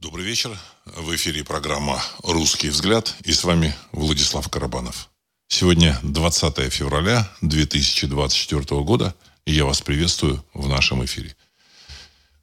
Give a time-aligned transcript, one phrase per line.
[0.00, 0.58] Добрый вечер.
[0.86, 5.10] В эфире программа «Русский взгляд» и с вами Владислав Карабанов.
[5.46, 11.36] Сегодня 20 февраля 2024 года, и я вас приветствую в нашем эфире.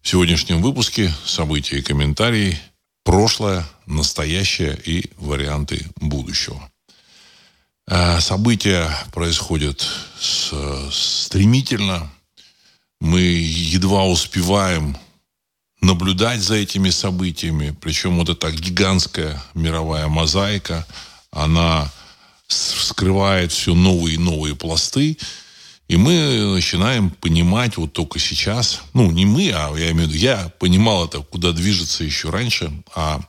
[0.04, 2.60] В сегодняшнем выпуске события и комментарии,
[3.04, 6.72] прошлое, настоящее и варианты будущего.
[7.88, 9.84] А, события происходят
[10.92, 12.08] стремительно.
[13.02, 14.96] Мы едва успеваем
[15.82, 17.76] наблюдать за этими событиями.
[17.82, 20.86] Причем вот эта гигантская мировая мозаика,
[21.32, 21.92] она
[22.48, 25.18] вскрывает все новые и новые пласты.
[25.88, 30.16] И мы начинаем понимать вот только сейчас, ну, не мы, а я имею в виду,
[30.16, 33.22] я понимал это, куда движется еще раньше, а,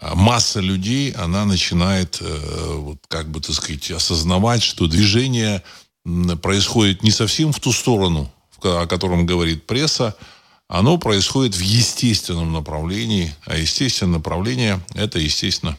[0.00, 5.62] а масса людей, она начинает, э, вот, как бы, так сказать, осознавать, что движение
[6.40, 10.16] происходит не совсем в ту сторону, о котором говорит пресса,
[10.68, 13.34] оно происходит в естественном направлении.
[13.44, 15.76] А естественное направление– это, естественно,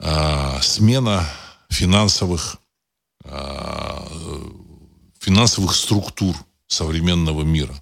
[0.00, 1.28] а, смена
[1.68, 2.56] финансовых,
[3.24, 4.08] а,
[5.20, 6.34] финансовых структур
[6.66, 7.74] современного мира,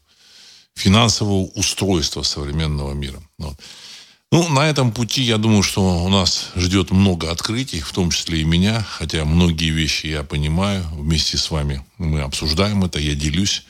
[0.75, 3.23] финансового устройства современного мира.
[3.39, 3.55] Вот.
[4.33, 8.43] Ну, на этом пути, я думаю, что у нас ждет много открытий, в том числе
[8.43, 13.65] и меня, хотя многие вещи я понимаю, вместе с вами мы обсуждаем это, я делюсь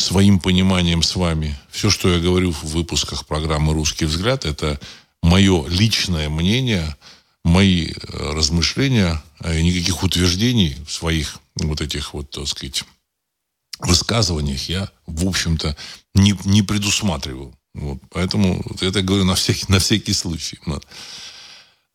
[0.00, 1.58] своим пониманием с вами.
[1.70, 4.80] Все, что я говорю в выпусках программы «Русский взгляд», это
[5.22, 6.96] мое личное мнение,
[7.44, 7.94] мои э,
[8.32, 12.84] размышления, а никаких утверждений в своих вот этих вот, так сказать,
[13.78, 15.76] высказываниях я, в общем-то,
[16.14, 17.54] не, не предусматривал.
[17.74, 20.58] Вот, поэтому это говорю на всякий, на всякий случай.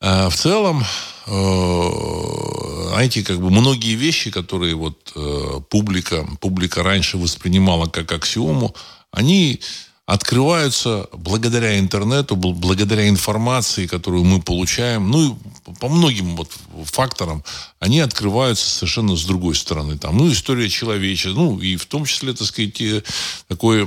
[0.02, 0.84] А в целом,
[1.28, 8.76] э, знаете, как бы многие вещи, которые вот э, публика, публика раньше воспринимала как аксиому,
[9.12, 9.62] они
[10.06, 15.36] открываются благодаря интернету, благодаря информации, которую мы получаем, ну и
[15.80, 16.52] по многим вот
[16.84, 17.44] факторам,
[17.80, 19.98] они открываются совершенно с другой стороны.
[19.98, 23.04] Там, ну, история человечества, ну, и в том числе, так сказать,
[23.48, 23.86] такой э,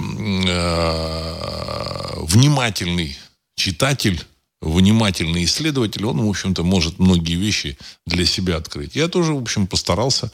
[2.23, 3.17] внимательный
[3.55, 4.21] читатель
[4.61, 8.97] внимательный исследователь, он, в общем-то, может многие вещи для себя открыть.
[8.97, 10.31] Я тоже, в общем, постарался.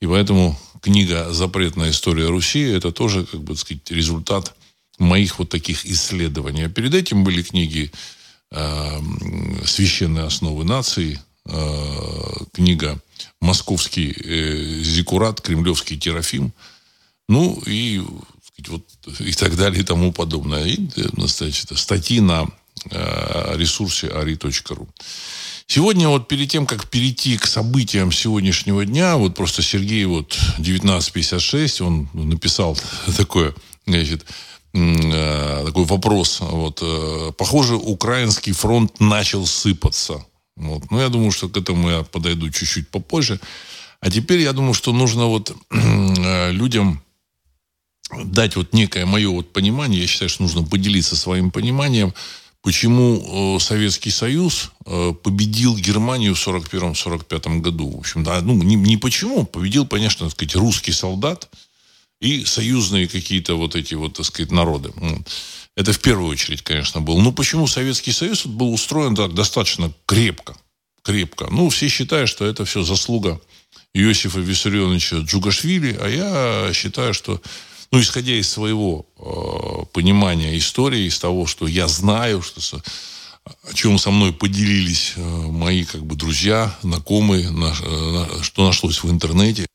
[0.00, 4.54] И поэтому книга «Запретная история Руси»– это тоже, как бы сказать, результат
[4.98, 6.64] моих вот таких исследований.
[6.64, 7.90] А перед этим были книги
[8.50, 9.00] э,
[9.64, 13.00] «Священные основы нации», э, книга
[13.40, 16.52] «Московский э, зикурат», «Кремлевский терафим»,
[17.28, 18.02] ну и,
[18.42, 20.64] сказать, вот, и так далее и тому подобное.
[20.64, 22.46] И, э, значит, статьи на
[23.56, 24.88] ресурсе ari.ru.
[25.70, 31.82] Сегодня вот перед тем, как перейти к событиям сегодняшнего дня, вот просто Сергей вот 1956,
[31.82, 32.74] он написал
[33.18, 33.54] такое,
[33.86, 34.24] значит,
[34.72, 36.38] э, такой вопрос.
[36.40, 40.24] Вот, э, похоже, украинский фронт начал сыпаться.
[40.56, 40.90] Вот.
[40.90, 43.38] Но я думаю, что к этому я подойду чуть-чуть попозже.
[44.00, 47.02] А теперь я думаю, что нужно вот людям
[48.24, 50.00] дать вот некое мое вот понимание.
[50.00, 52.14] Я считаю, что нужно поделиться своим пониманием–
[52.68, 57.90] почему э, Советский Союз э, победил Германию в 1941-1945 году.
[57.96, 61.48] В общем, да, ну, не, не почему, победил, конечно, так сказать, русский солдат
[62.20, 64.92] и союзные какие-то вот эти вот, так сказать, народы.
[65.76, 67.18] Это в первую очередь, конечно, было.
[67.22, 70.54] Но почему Советский Союз был устроен так достаточно крепко?
[71.00, 71.48] Крепко.
[71.50, 73.40] Ну, все считают, что это все заслуга
[73.94, 77.40] Иосифа Виссарионовича Джугашвили, а я считаю, что
[77.90, 82.60] ну, исходя из своего э, понимания истории, из того, что я знаю, что,
[83.44, 89.02] о чем со мной поделились э, мои как бы друзья, знакомые, на, э, что нашлось
[89.02, 89.66] в интернете,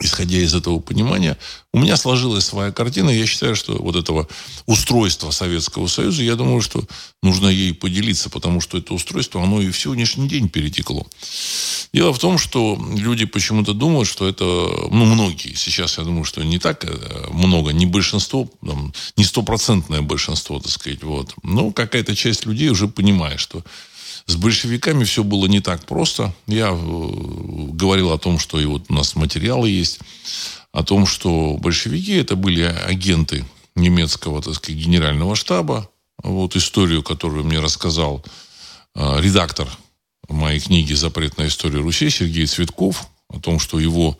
[0.00, 1.36] исходя из этого понимания,
[1.72, 3.10] у меня сложилась своя картина.
[3.10, 4.28] Я считаю, что вот этого
[4.66, 6.84] устройства Советского Союза, я думаю, что
[7.22, 11.06] нужно ей поделиться, потому что это устройство, оно и в сегодняшний день перетекло.
[11.92, 16.44] Дело в том, что люди почему-то думают, что это, ну, многие, сейчас я думаю, что
[16.44, 21.34] не так э, много, не большинство, там, не стопроцентное большинство, так сказать, вот.
[21.42, 23.64] Но какая-то часть людей уже понимает, что
[24.28, 26.34] с большевиками все было не так просто.
[26.46, 26.76] Я э,
[27.72, 30.00] говорил о том, что и вот у нас материалы есть,
[30.70, 35.88] о том, что большевики это были агенты немецкого, так сказать, генерального штаба.
[36.22, 38.22] Вот историю, которую мне рассказал
[38.94, 39.66] э, редактор
[40.28, 44.18] моей книги «Запретная история Руси» Сергей Цветков, о том, что его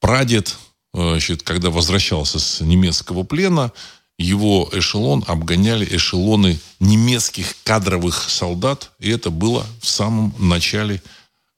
[0.00, 0.56] прадед,
[0.94, 3.72] э, значит, когда возвращался с немецкого плена,
[4.18, 11.02] его эшелон обгоняли эшелоны немецких кадровых солдат, и это было в самом начале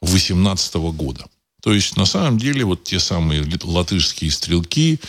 [0.01, 1.27] 18 года.
[1.63, 5.01] То есть, на самом деле, вот те самые латышские стрелки,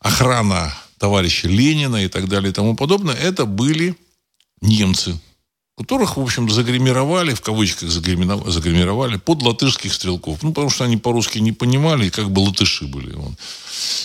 [0.00, 3.96] охрана товарища Ленина и так далее и тому подобное, это были
[4.60, 5.18] немцы,
[5.80, 10.42] которых, в общем, загримировали, в кавычках загримировали, под латышских стрелков.
[10.42, 13.14] Ну, потому что они по-русски не понимали, и как бы латыши были.
[13.14, 13.32] Вот.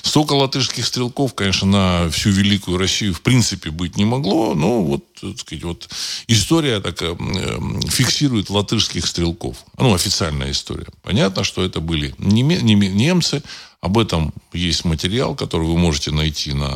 [0.01, 5.04] Столько латышских стрелков, конечно, на всю Великую Россию в принципе быть не могло, но вот,
[5.19, 5.89] так сказать, вот
[6.27, 9.57] история такая э, фиксирует латышских стрелков.
[9.77, 10.88] Ну, официальная история.
[11.04, 13.44] Понятно, что это были немцы,
[13.81, 16.72] об этом есть материал, который вы можете найти на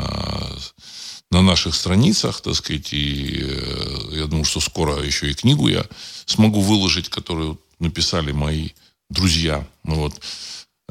[1.32, 5.86] на наших страницах, так сказать, и э, я думаю, что скоро еще и книгу я
[6.26, 8.70] смогу выложить, которую написали мои
[9.10, 9.68] друзья.
[9.84, 10.14] Ну вот.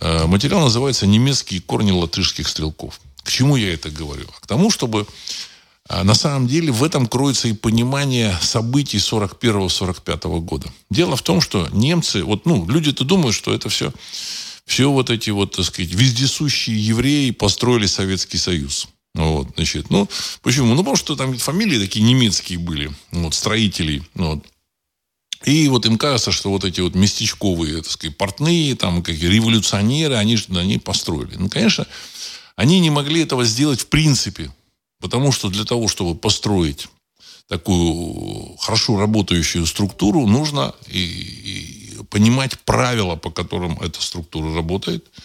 [0.01, 3.01] Э, материал называется «Немецкие корни латышских стрелков».
[3.23, 4.27] К чему я это говорю?
[4.41, 5.07] К тому, чтобы
[5.89, 10.73] э, на самом деле в этом кроется и понимание событий 41-45 года.
[10.89, 13.93] Дело в том, что немцы, вот, ну, люди-то думают, что это все,
[14.67, 18.87] все вот эти вот, так сказать, вездесущие евреи построили Советский Союз.
[19.15, 20.09] Вот, значит, ну,
[20.43, 20.75] почему?
[20.75, 24.45] Ну, потому что там фамилии такие немецкие были, вот, строителей, вот.
[25.45, 30.17] И вот им кажется, что вот эти вот местечковые, так сказать, портные, там, какие революционеры,
[30.17, 31.37] они, они построили.
[31.37, 31.87] Ну, конечно,
[32.57, 34.53] они не могли этого сделать в принципе,
[35.01, 36.89] потому что для того, чтобы построить
[37.49, 45.07] такую хорошо работающую структуру, нужно и, и понимать правила, по которым эта структура работает–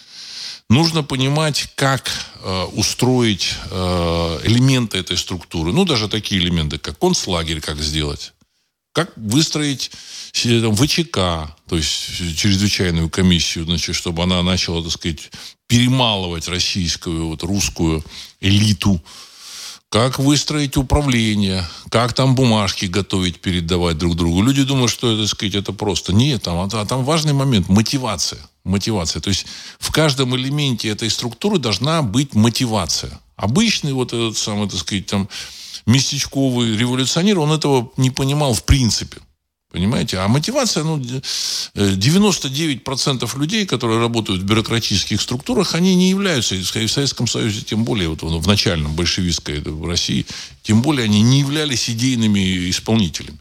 [0.70, 2.10] Нужно понимать, как
[2.42, 5.72] э, устроить э, элементы этой структуры.
[5.72, 8.32] Ну, даже такие элементы, как концлагерь, как сделать.
[8.92, 9.90] Как выстроить
[10.42, 15.30] там, ВЧК, то есть чрезвычайную комиссию, значит, чтобы она начала, так сказать,
[15.66, 18.04] перемалывать российскую, вот, русскую
[18.40, 19.02] элиту
[19.94, 24.42] как выстроить управление, как там бумажки готовить, передавать друг другу.
[24.42, 26.12] Люди думают, что это, сказать, это просто.
[26.12, 28.40] Нет, там, а, а там важный момент– мотивация.
[28.64, 29.20] Мотивация.
[29.20, 29.46] То есть
[29.78, 33.20] в каждом элементе этой структуры должна быть мотивация.
[33.36, 35.28] Обычный вот этот самый, так сказать, там,
[35.86, 39.18] местечковый революционер, он этого не понимал в принципе.
[39.74, 40.18] Понимаете?
[40.18, 46.62] А мотивация, ну, 99% э, людей, которые работают в бюрократических структурах, они не являются, и
[46.62, 50.26] в Советском Союзе, тем более, вот в начальном большевистской в России,
[50.62, 53.40] тем более они не являлись идейными исполнителями.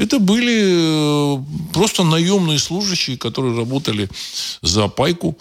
[0.00, 1.44] Это были э,
[1.74, 4.08] просто наемные служащие, которые работали
[4.62, 5.36] за пайку,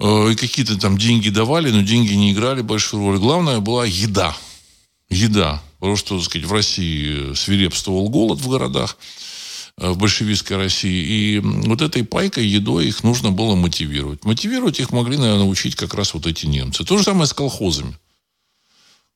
[0.00, 3.18] э, и какие-то там деньги давали, но деньги не играли большую роль.
[3.20, 4.36] Главное была еда.
[5.08, 5.62] Еда.
[5.78, 8.98] Потому что, так сказать, в России свирепствовал голод в городах,
[9.78, 11.04] э, в большевистской России.
[11.04, 14.24] И вот этой пайкой, едой их нужно было мотивировать.
[14.24, 16.84] Мотивировать их могли, наверное, научить как раз вот эти немцы.
[16.84, 17.96] То же самое с колхозами.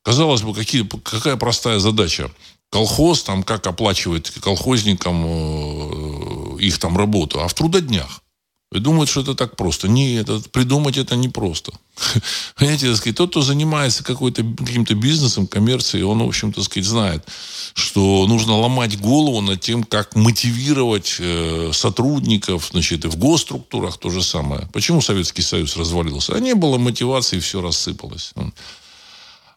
[0.02, 2.30] Казалось бы, какие, какая простая задача.
[2.70, 8.22] Колхоз, там, как оплачивать колхозникам э, их там работу, а в трудоднях.
[8.70, 9.88] И думают, что это так просто.
[9.88, 11.72] Нет, это, придумать это непросто.
[12.56, 17.26] Понимаете, так сказать, тот, кто занимается какой-то, каким-то бизнесом, коммерцией, он, в общем-то, сказать, знает,
[17.72, 24.10] что нужно ломать голову над тем, как мотивировать э, сотрудников, значит, и в госструктурах то
[24.10, 24.68] же самое.
[24.74, 26.34] Почему Советский Союз развалился?
[26.34, 28.34] А не было мотивации, все рассыпалось.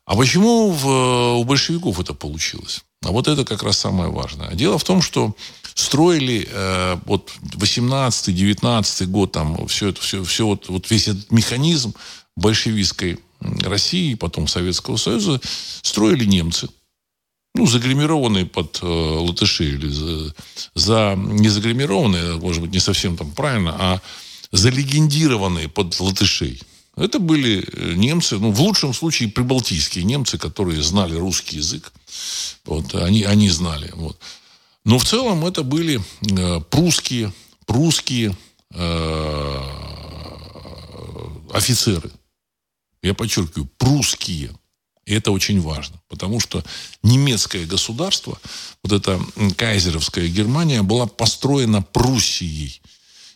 [0.06, 2.82] А почему в, у большевиков это получилось?
[3.04, 4.54] А вот это как раз самое важное.
[4.54, 5.36] Дело в том, что
[5.74, 11.94] строили э, вот 18-19 год, там все это, все, все вот, вот весь этот механизм
[12.36, 15.42] большевистской России, потом Советского Союза,
[15.82, 16.70] строили немцы.
[17.56, 20.34] Ну, загримированные под э, латыши или за,
[20.76, 24.02] за не загримированные, может быть, не совсем там правильно, а
[24.52, 26.62] залегендированные под латышей.
[26.96, 31.92] Это были э, немцы, ну, в лучшем случае прибалтийские немцы, которые знали русский язык.
[32.66, 33.92] Вот, они, они знали.
[33.94, 34.18] Вот.
[34.84, 37.32] Но в целом это были э, прусские,
[37.66, 38.36] прусские
[38.74, 39.62] э,
[41.54, 42.12] офицеры.
[43.04, 44.52] Я подчеркиваю, прусские.
[45.06, 46.64] И это очень важно, потому что
[47.02, 48.40] немецкое государство,
[48.84, 49.20] вот эта
[49.58, 52.82] кайзеровская Германия, была построена Пруссией.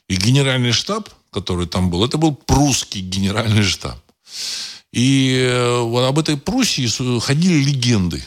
[0.08, 4.00] И генеральный штаб, который там был, это был прусский генеральный штаб.
[4.91, 6.88] И э, вот об этой Пруссии
[7.20, 8.24] ходили легенды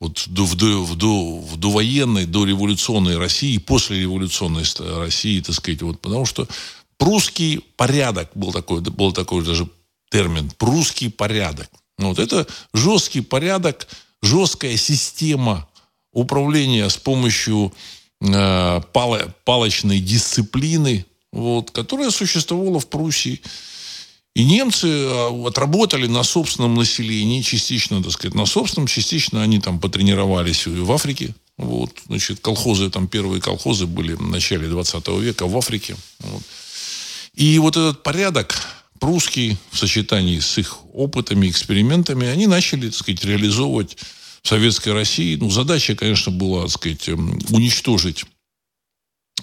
[0.00, 4.64] вот до, в, до, в, до, в довоенной, дореволюционной России, после революционной
[4.98, 6.48] России, так сказать, вот, потому что
[6.98, 9.68] прусский порядок был такой, был такой даже
[10.10, 11.68] термин, прусский порядок.
[11.98, 13.88] Ну, вот это жесткий порядок,
[14.22, 15.68] жесткая система
[16.12, 17.72] управления с помощью
[18.20, 23.40] э, пал, палочной дисциплины, вот, которая существовала в Пруссии.
[24.34, 29.78] И немцы а, отработали на собственном населении, частично, так сказать, на собственном, частично они там
[29.78, 31.34] потренировались в Африке.
[31.56, 35.96] Вот, значит, колхозы, там первые колхозы были в начале 20 века в Африке.
[36.18, 36.42] Вот.
[37.34, 38.56] И вот этот порядок,
[38.98, 43.96] прусские в сочетании с их опытами, экспериментами, они начали, так сказать, реализовывать
[44.42, 45.36] в Советской России.
[45.36, 48.24] Ну, задача, конечно, была, так сказать, эм, уничтожить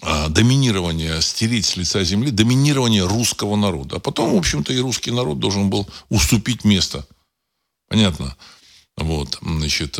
[0.02, 3.98] доминирование, стереть с лица земли доминирование русского народа.
[3.98, 7.06] А потом, в общем-то, и русский народ должен был уступить место.
[7.88, 8.36] Понятно?
[8.98, 10.00] Вот, значит,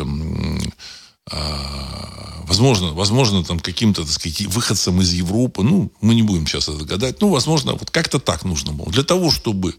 [1.30, 6.68] а, возможно, возможно, там каким-то, так сказать, выходцам из Европы, ну, мы не будем сейчас
[6.68, 8.92] это гадать, ну, возможно, вот как-то так нужно было.
[8.92, 9.76] Для того, чтобы,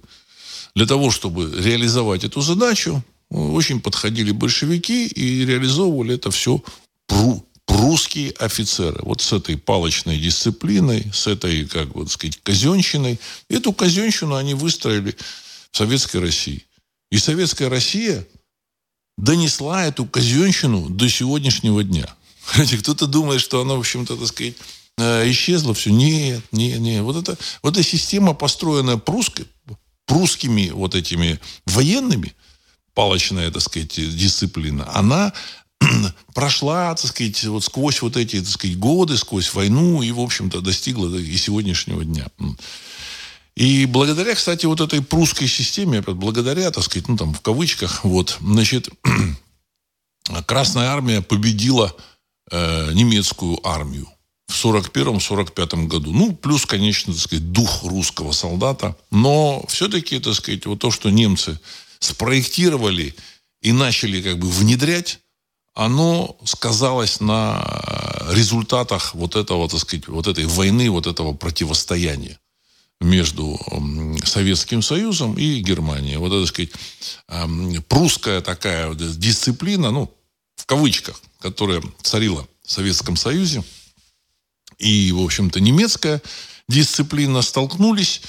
[0.75, 6.63] для того, чтобы реализовать эту задачу, очень подходили большевики и реализовывали это все
[7.07, 8.99] пру, прусские офицеры.
[9.03, 13.19] Вот с этой палочной дисциплиной, с этой, как бы, так сказать, казенщиной.
[13.49, 15.17] Эту казенщину они выстроили
[15.71, 16.67] в Советской России.
[17.11, 18.27] И Советская Россия–
[19.17, 22.07] донесла эту казенщину до сегодняшнего дня.
[22.81, 24.55] Кто-то думает, что она, в общем-то, так сказать,
[24.99, 25.91] э, исчезла все.
[25.91, 27.03] Нет, нет, нет.
[27.03, 29.47] Вот, это, вот эта система, построенная прусской,
[30.07, 32.35] прусскими вот этими военными,
[32.95, 35.33] палочная, так сказать, дисциплина, она
[36.35, 40.61] прошла, так сказать, вот сквозь вот эти, так сказать, годы, сквозь войну и, в общем-то,
[40.61, 42.29] достигла и сегодняшнего дня.
[43.55, 48.39] И благодаря, кстати, вот этой прусской системе, благодаря, так сказать, ну там в кавычках, вот,
[48.41, 48.89] значит,
[50.47, 51.95] Красная армия победила
[52.51, 54.09] э, немецкую армию
[54.47, 56.13] в 41-45 году.
[56.13, 58.97] Ну, плюс, конечно, так сказать, дух русского солдата.
[59.11, 61.59] Но все-таки, так сказать, вот то, что немцы
[61.99, 63.15] спроектировали
[63.63, 65.21] и начали как бы внедрять,
[65.75, 67.65] оно сказалось на
[68.31, 72.39] результатах вот этого, так сказать, вот этой войны, вот этого противостояния
[73.01, 73.59] между
[74.25, 76.19] Советским Союзом и Германией.
[76.19, 80.15] Вот это, так сказать, прусская такая дисциплина, ну,
[80.57, 83.65] в кавычках, которая царила в Советском Союзе,
[84.79, 86.23] и, в общем-то, немецкая
[86.69, 88.23] дисциплина столкнулись.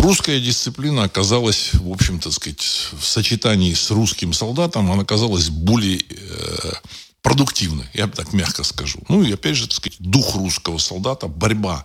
[0.00, 6.72] Прусская дисциплина оказалась, в общем-то, сказать, в сочетании с русским солдатом, она оказалась более э,
[7.20, 9.00] продуктивной, я так мягко скажу.
[9.10, 11.84] Ну и, опять же, так сказать, дух русского солдата, борьба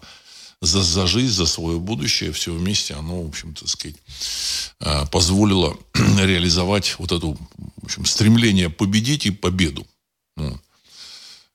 [0.62, 3.98] за, за жизнь, за свое будущее, все вместе, оно, в общем, так сказать,
[4.80, 9.86] а, позволило реализовать вот это, в общем, стремление победить и победу.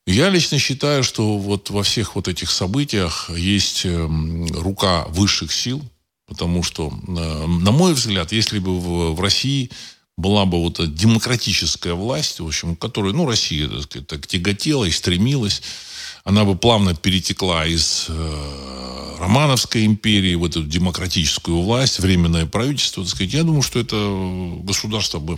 [0.06, 5.82] Я лично считаю, что вот во всех вот этих событиях есть эм, рука высших сил,
[6.30, 9.68] потому что, э, на мой взгляд, если бы в, России
[10.16, 14.84] была бы вот эта демократическая власть, в общем, которой, ну, Россия, так сказать, так тяготела
[14.84, 15.60] и стремилась,
[16.22, 23.10] она бы плавно перетекла из э, Романовской империи в эту демократическую власть, временное правительство, так
[23.10, 23.96] сказать, я думаю, что это
[24.62, 25.36] государство бы,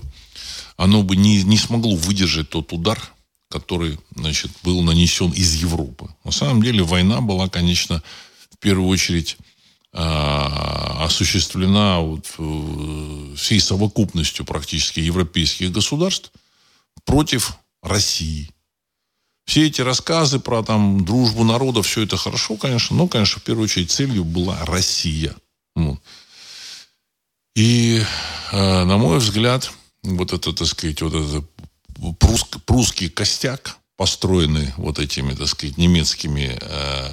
[0.77, 3.01] оно бы не, не смогло выдержать тот удар,
[3.49, 6.11] который, значит, был нанесен из Европы.
[6.23, 8.03] На самом деле война была, конечно,
[8.51, 9.52] в первую очередь э,
[9.93, 16.33] осуществлена вот, э, всей совокупностью практически европейских государств
[17.05, 18.51] против России.
[19.45, 23.65] Все эти рассказы про там дружбу народов, все это хорошо, конечно, но, конечно, в первую
[23.65, 25.35] очередь целью была Россия.
[27.55, 28.03] И,
[28.53, 29.71] э, на мой взгляд,
[30.03, 31.45] вот это, так сказать, вот этот
[32.65, 37.09] прусский костяк, построенный вот этими, так сказать, немецкими э,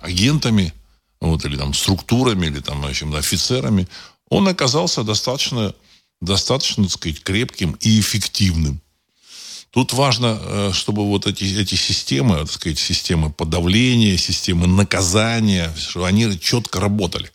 [0.00, 0.72] агентами,
[1.20, 3.88] вот, или там структурами, или там, общем, офицерами,
[4.28, 5.74] он оказался достаточно,
[6.20, 8.80] достаточно, так сказать, крепким и эффективным.
[9.70, 16.06] Тут важно, э, чтобы вот эти, эти системы, так сказать, системы подавления, системы наказания, чтобы
[16.06, 17.30] они четко работали.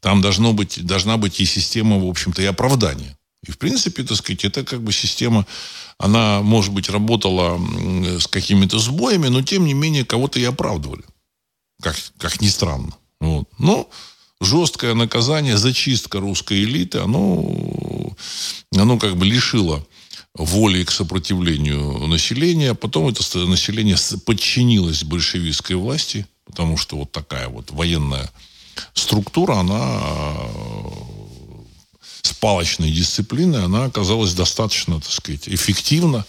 [0.00, 3.16] Там должно быть, должна быть и система, в общем-то, и оправдания.
[3.46, 5.46] И, в принципе, так сказать, это как бы система,
[5.98, 7.60] она, может быть, работала
[8.18, 11.04] с какими-то сбоями, но, тем не менее, кого-то и оправдывали.
[11.82, 12.94] Как, как ни странно.
[13.20, 13.48] Вот.
[13.58, 13.88] Но
[14.40, 18.14] жесткое наказание, зачистка русской элиты, оно,
[18.74, 19.86] оно как бы лишило
[20.34, 22.74] воли к сопротивлению населения.
[22.74, 28.30] Потом это население подчинилось большевистской власти, потому что вот такая вот военная
[28.94, 30.02] структура, она
[32.22, 36.26] с палочной дисциплиной, она оказалась достаточно, так сказать, эффективна,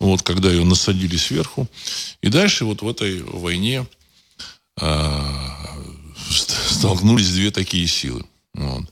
[0.00, 1.68] вот, когда ее насадили сверху.
[2.22, 3.86] И дальше вот в этой войне
[6.30, 8.24] столкнулись две такие силы.
[8.54, 8.84] Вот.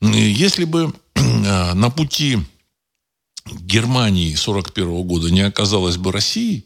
[0.00, 1.20] Если бы э,
[1.74, 2.38] на пути
[3.46, 6.64] Германии 41 года не оказалось бы России,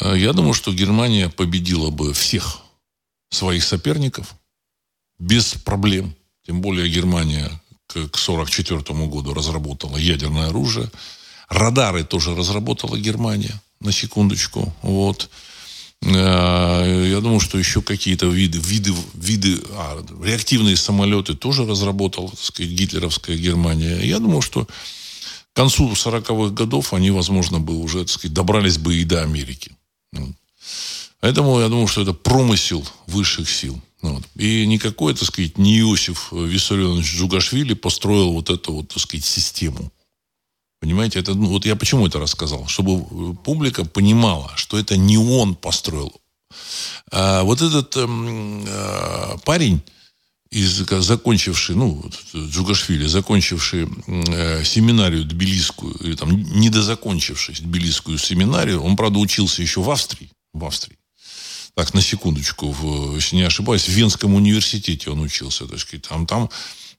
[0.00, 2.58] э, я думаю, что Германия победила бы всех
[3.30, 4.34] своих соперников
[5.18, 6.14] без проблем.
[6.46, 7.48] Тем более Германия
[7.86, 10.90] к 1944 году разработала ядерное оружие.
[11.48, 14.74] Радары тоже разработала Германия, на секундочку.
[14.82, 15.30] Вот.
[16.02, 22.40] Э, я думаю, что еще какие-то виды, виды, виды а, реактивные самолеты тоже разработала, так
[22.40, 24.00] сказать, гитлеровская Германия.
[24.02, 28.96] Я думаю, что к концу 40-х годов они, возможно, бы уже, так сказать, добрались бы
[28.96, 29.72] и до Америки.
[31.20, 33.80] Поэтому я думаю, что это промысел высших сил.
[34.00, 34.22] Вот.
[34.36, 39.90] И никакой, так сказать, не Иосиф Виссарионович Джугашвили построил вот эту вот, так сказать, систему.
[40.80, 42.66] Понимаете, это, ну, вот я почему это рассказал?
[42.68, 46.12] Чтобы публика понимала, что это не он построил.
[47.10, 49.82] А вот этот эм, э, парень,
[50.50, 52.02] из, закончивший, ну,
[52.34, 59.90] Джугашвили, закончивший э, семинарию тбилисскую, или там недозакончивший тбилисскую семинарию, он, правда, учился еще в
[59.90, 60.96] Австрии, в Австрии.
[61.74, 65.66] Так, на секундочку, в, если не ошибаюсь, в Венском университете он учился.
[65.66, 66.50] То есть, там, там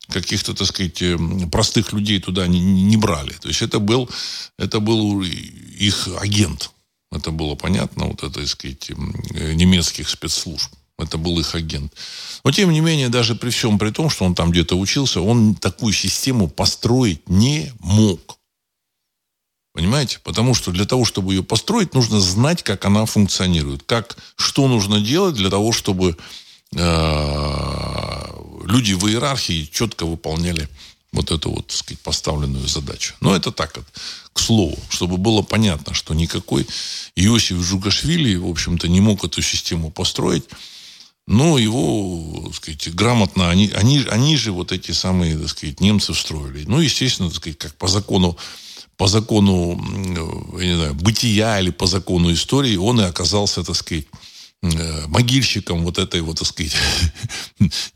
[0.10, 3.34] каких-то, так сказать, эм, простых людей туда не, не брали.
[3.34, 4.10] То есть это был,
[4.58, 6.72] это был их агент.
[7.12, 9.14] Это было понятно, вот это, так сказать, эм,
[9.56, 10.72] немецких спецслужб.
[10.98, 11.94] Это был их агент.
[12.44, 15.56] Но, тем не менее, даже при всем при том, что он там где-то учился, он
[15.56, 18.38] такую систему построить не мог.
[19.74, 20.20] Понимаете?
[20.24, 23.84] Потому что для того, чтобы ее построить, нужно знать, как она функционирует.
[23.84, 26.18] Как, что нужно делать для того, чтобы
[26.76, 27.89] э,
[28.70, 30.70] люди в иерархии четко выполняли
[31.12, 33.16] вот эту вот, так сказать, поставленную задачу.
[33.20, 33.86] Но это так, вот,
[34.32, 36.68] к слову, чтобы было понятно, что никакой
[37.16, 40.46] Иосиф Жугашвили, в общем-то, не мог эту систему построить,
[41.26, 46.14] но его, так сказать, грамотно, они, они, они же вот эти самые, так сказать, немцы
[46.14, 46.66] встроили.
[46.66, 48.38] Ну, естественно, так сказать, как по закону,
[48.98, 49.80] по закону,
[50.60, 54.06] я не знаю, бытия или по закону истории, он и оказался, так сказать,
[54.62, 56.76] могильщиком вот этой вот, так сказать,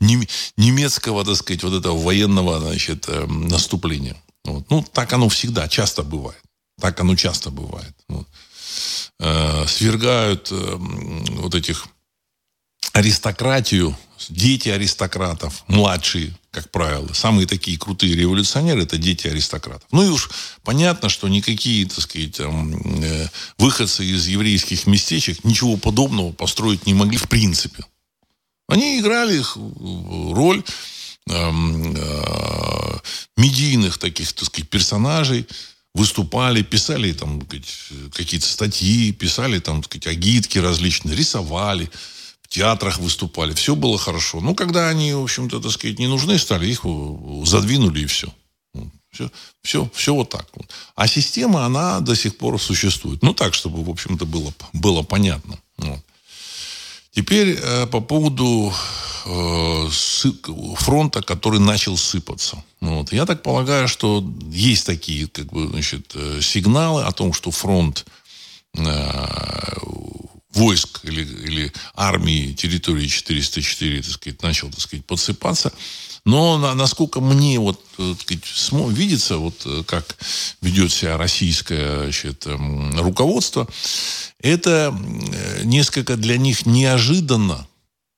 [0.56, 4.16] немецкого, так сказать, вот этого военного, значит, э, наступления.
[4.44, 4.70] Вот.
[4.70, 6.42] Ну, так оно всегда, часто бывает.
[6.80, 7.94] Так оно часто бывает.
[8.08, 8.26] Вот.
[9.20, 11.86] Э, свергают вот этих
[12.92, 13.96] аристократию,
[14.28, 17.12] дети аристократов, младшие, как правило.
[17.12, 19.86] Самые такие крутые революционеры– это дети аристократов.
[19.90, 20.30] Ну и уж
[20.62, 27.16] понятно, что никакие, так сказать, э, выходцы из еврейских местечек ничего подобного построить не могли
[27.16, 27.84] в принципе.
[28.68, 29.42] Они играли
[30.32, 30.62] роль
[31.28, 32.98] эм, э,
[33.36, 35.46] медийных таких, так сказать, персонажей,
[35.94, 37.40] выступали, писали там
[38.12, 41.90] какие-то статьи, писали там, так сказать, агитки различные, рисовали–
[42.54, 44.40] театрах выступали, все было хорошо.
[44.40, 46.82] Ну, когда они, в общем-то, так сказать, не нужны стали, их
[47.44, 48.28] задвинули и все.
[49.10, 49.30] Все,
[49.62, 50.46] все, все вот так.
[50.54, 50.66] Вот.
[50.96, 53.22] А система, она до сих пор существует.
[53.22, 55.58] Ну, так, чтобы, в общем-то, было, было понятно.
[55.78, 56.00] Вот.
[57.12, 58.72] Теперь э, по поводу
[59.24, 59.88] э,
[60.76, 62.64] фронта, который начал сыпаться.
[62.80, 63.12] Вот.
[63.12, 68.04] Я так полагаю, что есть такие как бы, значит, э, сигналы о том, что фронт
[68.76, 68.82] э,
[70.54, 75.72] войск или, или армии территории 404, так сказать, начал, так сказать, подсыпаться.
[76.24, 80.16] Но на, насколько мне вот, э, так сказать, видится, вот э, как
[80.62, 83.68] ведет себя российское значит, эм, руководство,
[84.40, 87.66] это э, несколько для них неожиданно.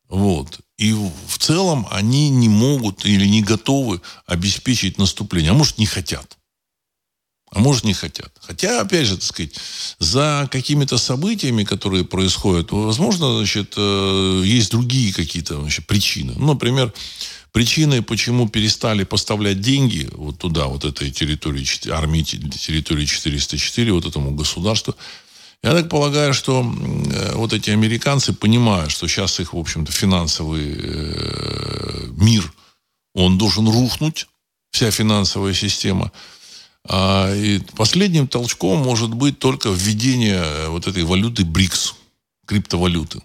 [0.09, 0.61] Вот.
[0.79, 5.51] И в целом они не могут или не готовы обеспечить наступление.
[5.51, 6.37] А может, не хотят
[7.57, 8.31] а может не хотят.
[8.41, 9.55] Хотя, опять же, так сказать,
[9.99, 16.35] за какими-то событиями, которые происходят, возможно, значит, э, есть другие какие-то значит, причины.
[16.37, 16.93] Ну, например,
[17.53, 24.33] причиной, почему перестали поставлять деньги вот туда, вот этой территории, армии территории 404, вот этому
[24.33, 24.95] государству,
[25.63, 30.75] я так полагаю, что э, вот эти американцы понимают, что сейчас их, в общем-то, финансовый
[30.77, 32.53] э, мир,
[33.15, 34.27] он должен рухнуть,
[34.73, 36.13] вся финансовая система–
[36.89, 41.95] а, и последним толчком может быть только введение э, вот этой валюты БРИКС,
[42.47, 43.21] криптовалюты.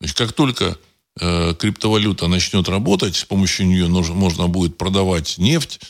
[0.00, 0.78] То как только
[1.20, 5.80] э, криптовалюта начнет работать, с помощью нее нужно, можно будет продавать нефть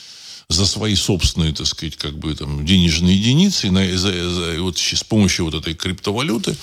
[0.49, 5.05] за свои собственные, так сказать, как бы там денежные единицы, на, за, за, вот с
[5.05, 6.57] помощью вот этой криптовалюты,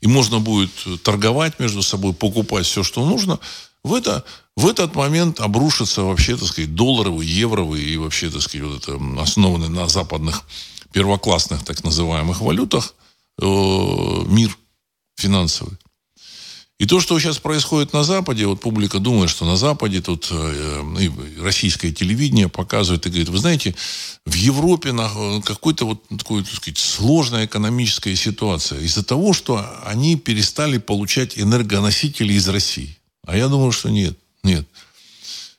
[0.00, 0.70] и можно будет
[1.02, 3.38] торговать между собой, покупать все, что нужно,
[3.86, 4.24] в, это,
[4.56, 9.00] в этот момент обрушится вообще, так сказать, долларовый, евровый и вообще, так сказать, вот это
[9.22, 10.42] основанный на западных
[10.92, 12.94] первоклассных так называемых валютах
[13.40, 13.44] э,
[14.26, 14.56] мир
[15.16, 15.78] финансовый.
[16.78, 20.82] И то, что сейчас происходит на Западе, вот публика думает, что на Западе тут э,
[20.98, 23.74] э российское телевидение показывает и говорит, вы знаете,
[24.26, 30.16] в Европе э, какой-то вот такой, так сказать, сложная экономическая ситуация из-за того, что они
[30.16, 32.98] перестали получать энергоносители из России.
[33.26, 34.16] А я думаю, что нет.
[34.42, 34.66] Нет.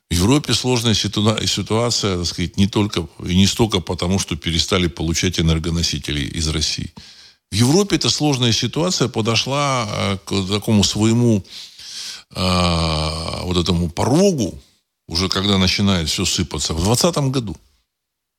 [0.10, 5.40] В Европе сложная ситуация, так сказать, не только и не столько потому, что перестали получать
[5.40, 6.94] энергоносители из России.
[7.52, 11.44] В Европе эта сложная ситуация подошла э, к такому своему
[12.36, 14.58] э, вот этому порогу,
[15.08, 17.58] уже когда начинает все сыпаться, в 2020 году.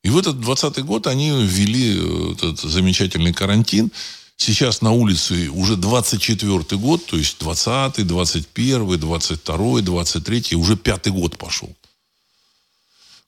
[0.05, 3.91] И в этот 20 год они ввели э, этот замечательный карантин.
[4.38, 11.37] Сейчас на улице уже 24 год, то есть 20 21 22 23 уже пятый год
[11.37, 11.74] пошел.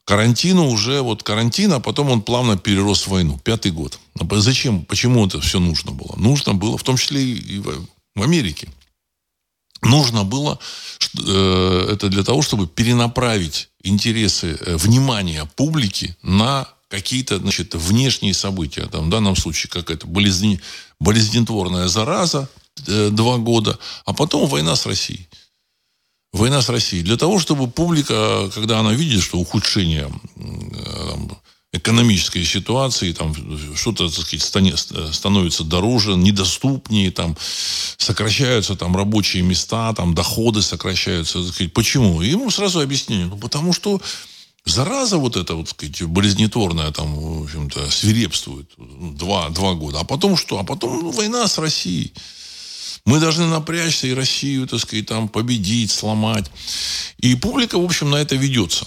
[0.05, 3.41] Карантину уже, вот карантин, а потом он плавно перерос в войну.
[3.43, 3.99] Пятый год.
[4.19, 4.85] А зачем?
[4.85, 6.15] Почему это все нужно было?
[6.17, 8.69] Нужно было, в том числе и в Америке.
[9.83, 10.61] Нужно было
[11.19, 18.87] э, это для того, чтобы перенаправить интересы, э, внимания публики на какие-то значит, внешние события.
[18.87, 20.61] Там, в данном случае какая-то болезнь,
[21.01, 22.49] болезнетворная зараза
[22.87, 25.29] э, два года, а потом война с Россией.
[26.33, 27.03] Война с Россией.
[27.03, 31.41] Для того, чтобы публика, когда она видит, что ухудшение там,
[31.73, 33.35] экономической ситуации, там
[33.75, 34.79] что-то, так сказать,
[35.13, 37.37] становится дороже, недоступнее, там
[37.97, 41.43] сокращаются там рабочие места, там доходы сокращаются.
[41.43, 41.73] Так сказать.
[41.73, 42.21] Почему?
[42.23, 43.27] Ему сразу объяснение.
[43.27, 44.01] Ну, потому что
[44.65, 50.01] зараза вот эта вот, сказать, болезнетворная там, в общем-то, свирепствует два, два года.
[50.01, 50.59] А потом что?
[50.59, 52.13] А потом ну, война с Россией.
[53.07, 56.51] Мы должны напрячься и Россию, так сказать, там победить, сломать.
[57.19, 58.87] И публика, в общем, на это ведется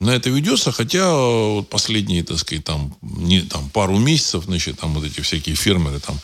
[0.00, 4.94] на это ведется, хотя вот последние, так сказать, там, не, там пару месяцев, значит, там
[4.94, 6.18] вот эти всякие фермеры, там,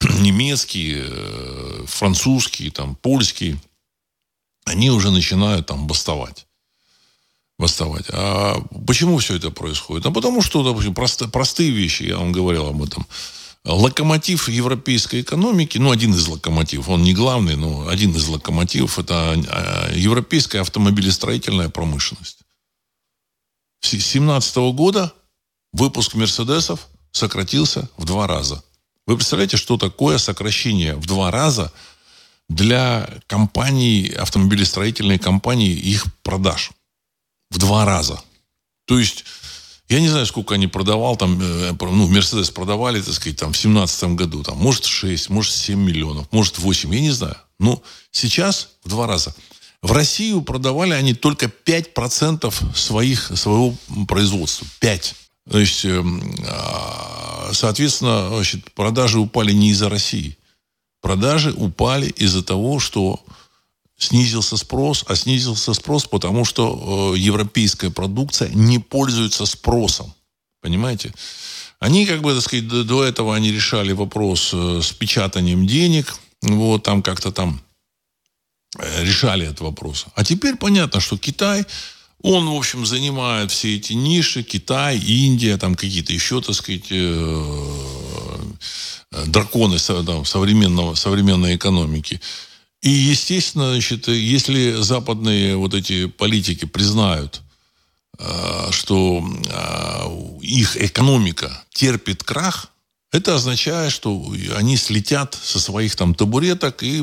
[0.20, 3.60] немецкие, э, французские, там, польские,
[4.64, 6.45] они уже начинают там бастовать.
[7.58, 8.06] Бастовать.
[8.10, 10.04] А почему все это происходит?
[10.06, 13.06] А потому что, допустим, просто, простые вещи, я вам говорил об этом.
[13.64, 19.32] Локомотив европейской экономики, ну, один из локомотивов, он не главный, но один из локомотивов, это
[19.48, 22.38] а, европейская автомобилестроительная промышленность.
[23.80, 25.12] С 2017 года
[25.72, 28.62] выпуск «Мерседесов» сократился в два раза.
[29.06, 31.72] Вы представляете, что такое сокращение в два раза
[32.48, 36.70] для компаний, автомобилестроительной компании, их продаж?
[37.50, 38.20] В два раза.
[38.86, 39.24] То есть,
[39.88, 43.60] я не знаю, сколько они продавал, там, э, ну, Мерседес продавали, так сказать, там, в
[43.60, 47.36] 2017 году, там, может, 6, может, 7 миллионов, может, 8, я не знаю.
[47.58, 49.34] Но сейчас в два раза.
[49.82, 53.74] В Россию продавали они только 5% своих, своего
[54.08, 54.66] производства.
[54.80, 55.14] 5.
[55.50, 60.36] То есть, эм, а, соответственно, значит, продажи упали не из-за России.
[61.00, 63.20] Продажи упали из-за того, что
[63.98, 70.12] снизился спрос, а снизился спрос, потому что э, европейская продукция не пользуется спросом.
[70.60, 71.12] Понимаете?
[71.78, 76.82] Они, как бы, так сказать, до этого они решали вопрос э, с печатанием денег, вот,
[76.82, 77.60] там как-то там
[78.78, 80.06] Э, решали этот вопрос.
[80.14, 81.64] А теперь понятно, что Китай,
[82.22, 87.64] он, в общем, занимает все эти ниши, Китай, Индия, там какие-то еще, так сказать, э,
[89.12, 92.20] э, драконы там, современного, современной экономики.
[92.82, 97.42] И, естественно, значит, если западные вот эти политики признают,
[98.70, 99.24] что
[100.40, 102.70] их экономика терпит крах,
[103.12, 107.02] это означает, что они слетят со своих там табуреток, и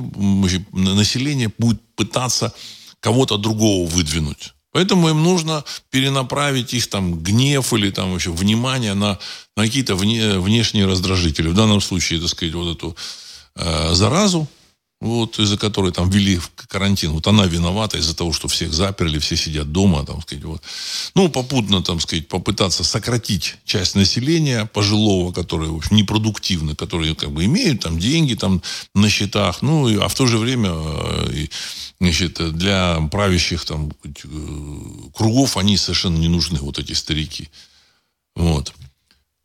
[0.71, 2.53] население будет пытаться
[2.99, 4.53] кого-то другого выдвинуть.
[4.71, 9.19] Поэтому им нужно перенаправить их там гнев или там вообще внимание на,
[9.55, 11.47] на какие-то вне, внешние раздражители.
[11.47, 12.97] В данном случае, так сказать, вот эту
[13.55, 14.47] э, заразу,
[15.03, 19.35] вот, из-за которой там ввели карантин, вот она виновата из-за того, что всех заперли, все
[19.35, 20.63] сидят дома, там, сказать, вот.
[21.13, 27.31] Ну, попутно, там, сказать, попытаться сократить часть населения пожилого, которые, в общем, непродуктивны, которые, как
[27.31, 28.61] бы, имеют там деньги там
[28.95, 31.47] на счетах, ну, а в то же время, э,
[31.99, 34.09] значит, для правящих там э,
[35.13, 37.49] кругов они совершенно не нужны, вот эти старики.
[38.37, 38.73] Вот.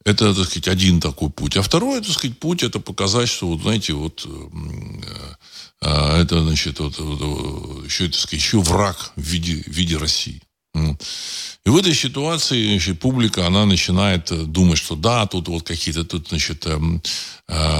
[0.09, 1.57] Это, так сказать, один такой путь.
[1.59, 4.49] А второй, так сказать, путь это показать, что, вот, знаете, вот э,
[5.83, 10.40] э, это, значит, вот, вот, еще, так сказать, еще враг в виде, в виде России.
[10.75, 16.05] И в этой ситуации значит, публика, она начинает э, думать, что да, тут вот какие-то
[16.05, 17.03] тут, значит, эм,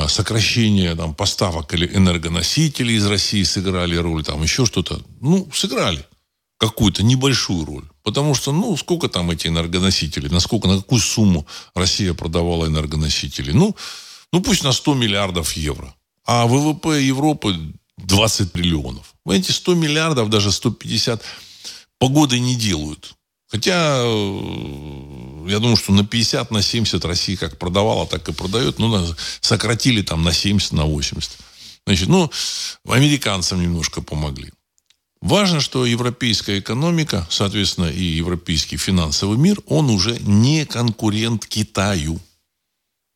[0.09, 5.01] сокращения там, поставок или энергоносителей из России сыграли роль, там еще что-то.
[5.21, 6.05] Ну, сыграли
[6.59, 7.85] какую-то небольшую роль.
[8.09, 13.53] Потому что, ну, сколько там эти энергоносители, насколько, на какую сумму Россия продавала энергоносители?
[13.53, 13.77] Ну,
[14.33, 15.95] ну пусть на 100 миллиардов евро.
[16.25, 17.55] А ВВП Европы
[17.99, 19.15] 20 триллионов.
[19.31, 21.23] Эти 100 миллиардов, даже 150
[21.99, 23.15] погоды не делают.
[23.47, 28.79] Хотя, э, я думаю, что на 50, на 70 Россия как продавала, так и продает.
[28.79, 29.07] Ну,
[29.43, 31.37] сократили там на 70, на 80.
[31.87, 32.31] Значит, ну,
[32.87, 34.51] американцам немножко помогли.
[35.21, 42.21] Важно, что европейская экономика, соответственно, и европейский финансовый мир, он уже не конкурент Китаю.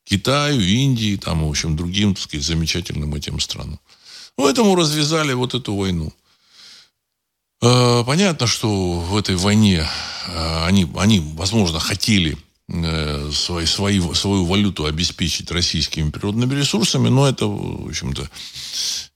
[0.05, 3.79] Китаю, Индии, там, в общем, другим, так сказать, замечательным этим странам.
[4.35, 6.13] Поэтому развязали вот эту войну.
[7.63, 9.87] Э, понятно, что в этой войне
[10.27, 12.37] э, они, они возможно, хотели
[12.69, 18.29] э, свои, свои, свою валюту обеспечить российскими природными ресурсами, но это, в общем-то,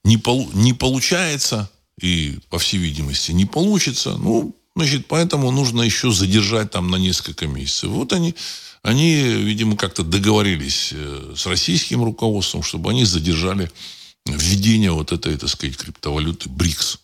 [0.05, 4.17] не, полу, не получается и, по всей видимости, не получится.
[4.17, 7.89] Ну, значит, поэтому нужно еще задержать там на несколько месяцев.
[7.89, 8.35] Вот они,
[8.83, 10.93] они видимо, как-то договорились
[11.35, 13.71] с российским руководством, чтобы они задержали
[14.25, 16.99] введение вот этой, так сказать, криптовалюты БРИКС.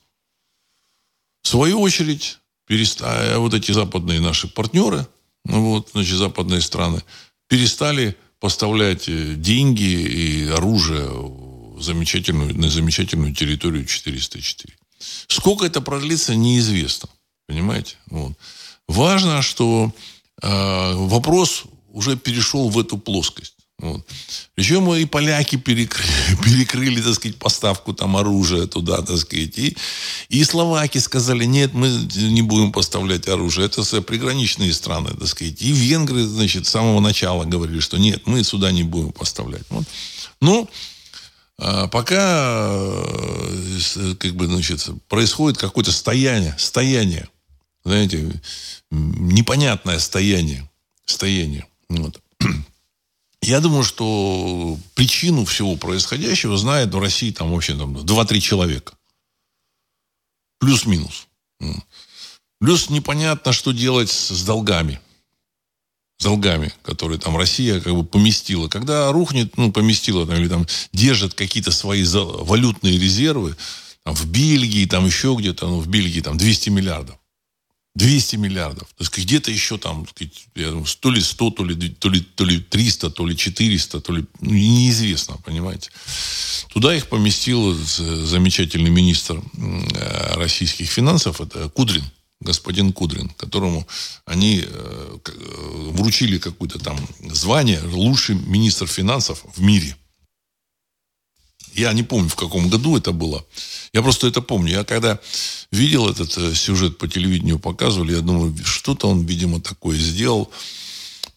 [1.44, 5.08] В свою очередь, перестали, вот эти западные наши партнеры,
[5.46, 7.02] ну вот, значит, западные страны,
[7.48, 14.74] перестали поставлять э, деньги и оружие в замечательную, на замечательную территорию 404.
[15.28, 17.10] Сколько это продлится, неизвестно.
[17.48, 17.96] Понимаете?
[18.10, 18.34] Вот.
[18.88, 19.92] Важно, что
[20.42, 23.56] э, вопрос уже перешел в эту плоскость.
[23.80, 24.06] Вот.
[24.56, 29.58] Причем и поляки перекрыли, перекрыли, так сказать, поставку там оружия туда, так сказать.
[29.58, 29.76] И,
[30.30, 33.66] и словаки сказали, нет, мы не будем поставлять оружие.
[33.66, 35.62] Это приграничные страны, так сказать.
[35.62, 39.64] И венгры, значит, с самого начала говорили, что нет, мы сюда не будем поставлять.
[39.70, 39.86] Вот.
[40.40, 40.70] Ну,
[41.66, 47.30] а пока, э, как бы, значит, происходит какое-то стояние, стояние,
[47.86, 48.42] знаете,
[48.92, 50.70] непонятное стояние,
[51.06, 51.66] стояние.
[51.88, 52.20] Вот.
[53.42, 58.94] Я думаю, что причину всего происходящего знает в России там вообще там 2-3 человека.
[60.60, 61.28] Плюс-минус.
[62.60, 65.00] Плюс непонятно, что делать с долгами.
[66.24, 68.68] Долгами, которые там Россия как бы поместила.
[68.68, 73.56] Когда рухнет, ну, поместила там, или там держит какие-то свои валютные резервы,
[74.04, 77.18] там, в Бельгии, там еще где-то, ну, в Бельгии там 200 миллиардов.
[77.96, 78.88] 200 миллиардов.
[78.98, 80.08] То есть где-то еще там,
[80.56, 84.02] я думаю, то ли 100, то ли, то, ли, то ли 300, то ли 400,
[84.02, 84.26] то ли...
[84.42, 85.92] Ну, неизвестно, понимаете.
[86.74, 92.04] Туда их поместил замечательный министр э, российских финансов, это Кудрин,
[92.44, 93.88] господин Кудрин, которому
[94.26, 96.98] они э, э, вручили какое-то там
[97.32, 99.96] звание лучший министр финансов в мире.
[101.74, 103.44] Я не помню, в каком году это было.
[103.94, 104.72] Я просто это помню.
[104.74, 105.20] Я когда
[105.72, 110.52] видел этот э, сюжет по телевидению, показывали, я думаю, что-то он, видимо, такое сделал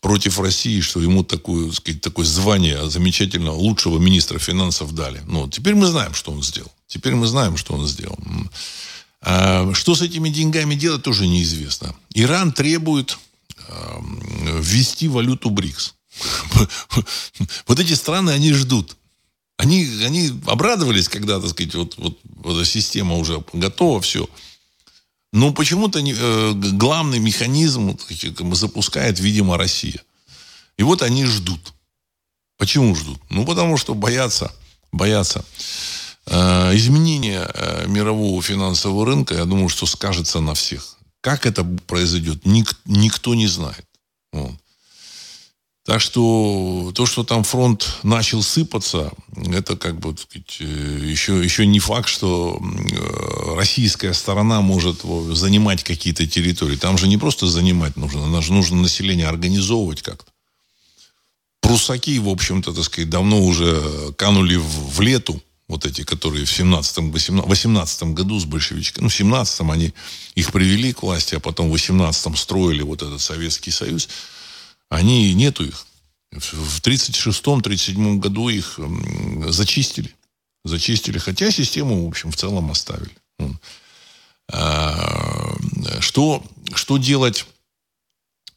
[0.00, 5.20] против России, что ему такое, сказать, такое звание замечательного лучшего министра финансов дали.
[5.26, 6.72] Ну, теперь мы знаем, что он сделал.
[6.86, 8.18] Теперь мы знаем, что он сделал.
[9.28, 11.96] А что с этими деньгами делать, тоже неизвестно.
[12.14, 13.18] Иран требует
[14.60, 15.94] ввести валюту БРИКС.
[17.66, 18.96] Вот эти страны, они ждут.
[19.56, 24.28] Они, они обрадовались, когда, так сказать, вот, вот, вот система уже готова, все.
[25.32, 27.98] Но почему-то э, главный механизм
[28.52, 30.00] запускает, видимо, Россия.
[30.76, 31.72] И вот они ждут.
[32.58, 33.18] Почему ждут?
[33.28, 34.52] Ну, потому что боятся,
[34.92, 35.44] боятся.
[36.28, 40.96] Э, изменения э, мирового финансового рынка, я думаю, что скажется на всех.
[41.20, 43.84] Как это произойдет, ник, никто не знает.
[44.32, 44.52] Вот.
[45.84, 51.78] Так что то, что там фронт начал сыпаться, это как бы сказать, еще, еще не
[51.78, 56.76] факт, что э, российская сторона может занимать какие-то территории.
[56.76, 60.32] Там же не просто занимать нужно, нам же нужно население организовывать как-то.
[61.60, 66.50] Прусаки, в общем-то, так сказать, давно уже канули в, в лету, вот эти, которые в
[66.50, 69.92] 17-18 году с большевичками, ну, в 17-м они
[70.34, 74.08] их привели к власти, а потом в 18-м строили вот этот Советский Союз–
[74.88, 75.86] они, нету их.
[76.32, 78.78] В 36-37 году их
[79.48, 80.14] зачистили.
[80.64, 83.16] Зачистили, хотя систему, в общем, в целом оставили.
[84.52, 85.56] А,
[86.00, 87.46] что, что делать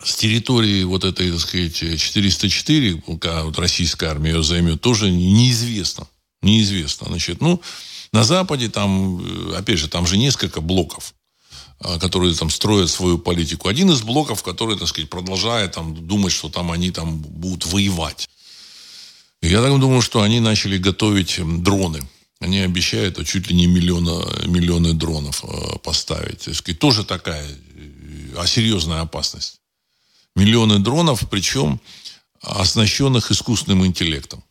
[0.04, 6.08] с территории вот этой, так сказать, 404, пока вот российская армия ее займет, тоже неизвестно.
[6.42, 7.08] Неизвестно.
[7.08, 7.62] Значит, ну,
[8.12, 11.14] на Западе там, э, опять же, там же несколько блоков.
[11.82, 13.70] А, которые там строят свою политику.
[13.70, 18.30] Один из блоков, который, так сказать, продолжает там думать, что там они там будут воевать.
[19.42, 22.06] Я так думаю, что они начали готовить дроны.
[22.42, 26.40] Они обещают а чуть ли не миллиона, миллионы дронов э, поставить.
[26.40, 27.48] То есть, тоже такая
[28.38, 29.62] а серьезная опасность.
[30.36, 31.80] Миллионы дронов, причем
[32.42, 34.44] оснащенных искусственным интеллектом.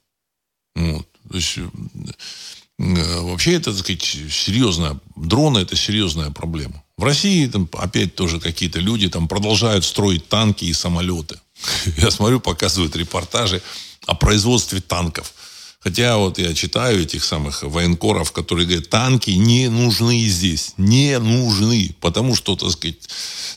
[0.75, 1.07] Вот.
[1.31, 1.59] То есть,
[2.79, 4.99] вообще это, так сказать, серьезная...
[5.17, 6.83] Дроны– это серьезная проблема.
[6.97, 11.39] В России там, опять тоже какие-то люди там продолжают строить танки и самолеты.
[11.97, 13.63] Я смотрю, показывают репортажи
[14.07, 15.33] о производстве танков.
[15.81, 20.75] Хотя вот я читаю этих самых военкоров, которые говорят, танки не нужны здесь.
[20.77, 21.95] Не нужны.
[22.01, 23.09] Потому что, так сказать,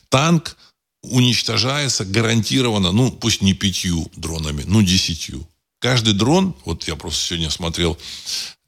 [0.08, 0.56] танк
[1.02, 5.46] уничтожается гарантированно, ну, пусть не пятью дронами, ну, десятью.
[5.82, 7.98] Каждый дрон, вот я просто сегодня смотрел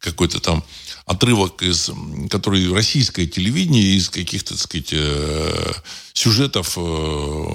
[0.00, 0.64] какой-то там
[1.06, 1.88] отрывок из,
[2.28, 5.72] который российское телевидение из каких-то, так сказать, э,
[6.12, 7.48] сюжетов э,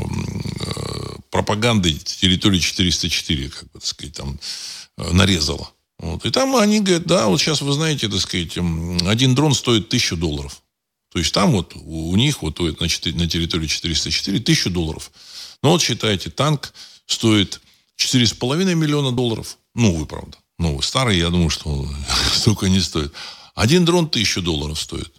[1.30, 4.39] пропаганды территории 404, как бы, так сказать, там
[4.95, 5.69] нарезало.
[5.98, 6.26] Вот.
[6.26, 10.15] И там они говорят, да, вот сейчас вы знаете, так сказать, один дрон стоит тысячу
[10.15, 10.62] долларов.
[11.12, 15.12] То есть там вот у них вот на, на территории 404 тысячу долларов.
[15.62, 16.74] Ну вот считайте, танк
[17.08, 17.60] стоит
[17.99, 19.57] 4,5 миллиона долларов.
[19.75, 20.38] Новый, правда.
[20.57, 20.83] Новый.
[20.83, 21.88] Старый, я думаю, что
[22.33, 23.13] столько не стоит.
[23.55, 25.13] Один дрон тысячу долларов стоит.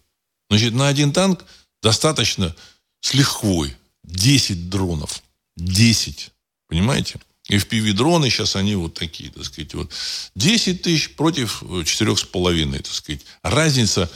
[0.49, 1.45] Значит, на один танк
[1.83, 2.55] достаточно
[3.01, 5.23] с лихвой 10 дронов.
[5.57, 6.31] 10.
[6.69, 7.21] Понимаете?
[7.51, 9.75] FPV-дроны сейчас они вот такие, так сказать.
[9.75, 9.93] Вот
[10.37, 13.23] 10 тысяч против 4,5, так сказать.
[13.43, 14.11] Разница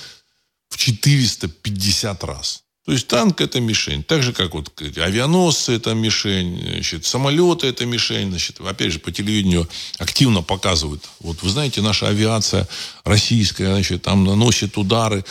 [0.68, 2.63] в 450 раз.
[2.84, 4.02] То есть танк это мишень.
[4.02, 8.28] Так же, как вот авианосцы это мишень, значит, самолеты это мишень.
[8.28, 9.66] Значит, опять же, по телевидению
[9.98, 11.08] активно показывают.
[11.20, 12.68] Вот вы знаете, наша авиация
[13.04, 15.24] российская, значит, там наносит удары.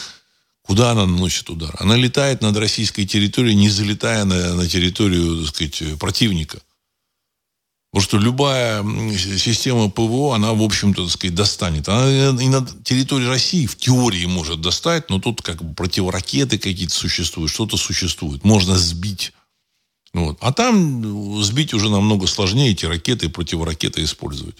[0.63, 1.75] Куда она наносит удар?
[1.77, 6.59] Она летает над российской территорией, не залетая на, на территорию, так сказать, противника.
[7.93, 8.84] Потому что любая
[9.15, 11.88] система ПВО, она, в общем-то, так сказать, достанет.
[11.88, 12.10] Она
[12.41, 17.51] и на территории России в теории может достать, но тут как бы противоракеты какие-то существуют,
[17.51, 18.43] что-то существует.
[18.43, 19.32] Можно сбить.
[20.12, 20.39] Вот.
[20.41, 24.56] А там сбить уже намного сложнее эти ракеты и противоракеты использовать.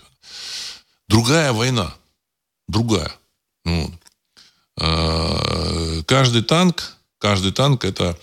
[1.08, 1.96] Другая война.
[2.67, 3.15] Другая.
[3.65, 3.93] Вот.
[4.80, 8.15] А, каждый танк, каждый танк это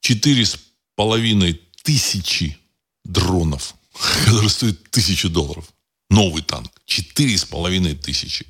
[0.00, 0.60] четыре с
[0.94, 2.56] половиной тысячи
[3.04, 3.74] дронов
[4.24, 5.64] который стоит тысячу долларов.
[6.10, 6.70] Новый танк.
[6.86, 8.46] Четыре с половиной тысячи.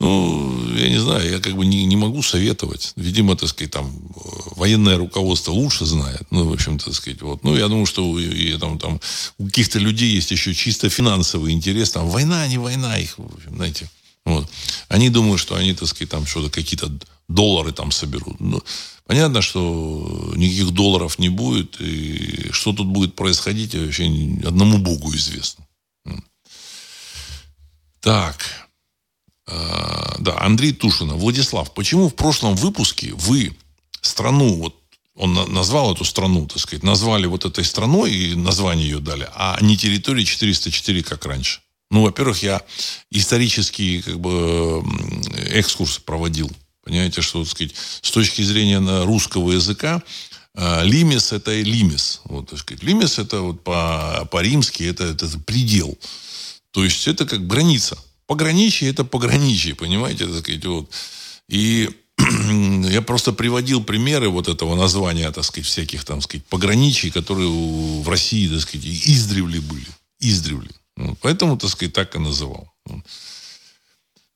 [0.00, 2.92] Ну, я не знаю, я как бы не, не могу советовать.
[2.94, 3.92] Видимо, так сказать, там
[4.54, 6.22] военное руководство лучше знает.
[6.30, 7.42] Ну, в общем-то, так сказать, вот.
[7.42, 9.00] Ну, я думаю, что и, там, там,
[9.38, 11.90] у каких-то людей есть еще чисто финансовый интерес.
[11.90, 13.90] Там война, не война их, в общем, знаете.
[14.24, 14.48] Вот.
[14.88, 16.92] Они думают, что они, так сказать, там что-то какие-то
[17.28, 18.38] доллары там соберут.
[18.38, 18.62] Ну,
[19.08, 21.80] понятно, что никаких долларов не будет.
[21.80, 24.04] И что тут будет происходить, вообще
[24.44, 25.66] одному Богу известно.
[28.00, 28.68] Так.
[29.46, 31.14] А, да, Андрей Тушина.
[31.14, 33.56] Владислав, почему в прошлом выпуске вы
[34.02, 34.76] страну, вот
[35.16, 39.58] он назвал эту страну, так сказать, назвали вот этой страной и название ее дали, а
[39.60, 41.60] не территории 404, как раньше?
[41.90, 42.62] Ну, во-первых, я
[43.10, 44.84] исторический как бы
[45.50, 46.50] экскурс проводил
[46.88, 50.02] Понимаете, что, так сказать, с точки зрения русского языка,
[50.54, 52.22] э, лимис– это лимис.
[52.24, 55.98] Вот, так сказать, лимис– это вот по, по-римски, это, это предел.
[56.70, 57.98] То есть, это как граница.
[58.26, 60.90] Пограничье– это пограничье, понимаете, так сказать, вот.
[61.50, 61.90] И
[62.88, 68.08] я просто приводил примеры вот этого названия, так сказать, всяких, там, сказать, пограничий, которые в
[68.08, 69.88] России, так сказать, издревле были.
[70.20, 70.70] Издревле.
[71.20, 72.72] Поэтому, так сказать, так и называл.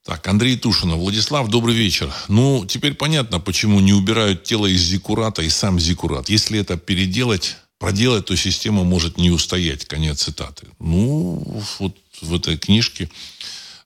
[0.04, 0.98] Так, Андрей Тушинов.
[0.98, 2.12] Владислав, добрый вечер.
[2.26, 6.28] Ну, теперь понятно, почему не убирают тело из зикурата и сам зикурат.
[6.28, 9.84] Если это переделать, проделать, то система может не устоять.
[9.84, 10.66] Конец цитаты.
[10.80, 13.10] Ну, вот в этой книжке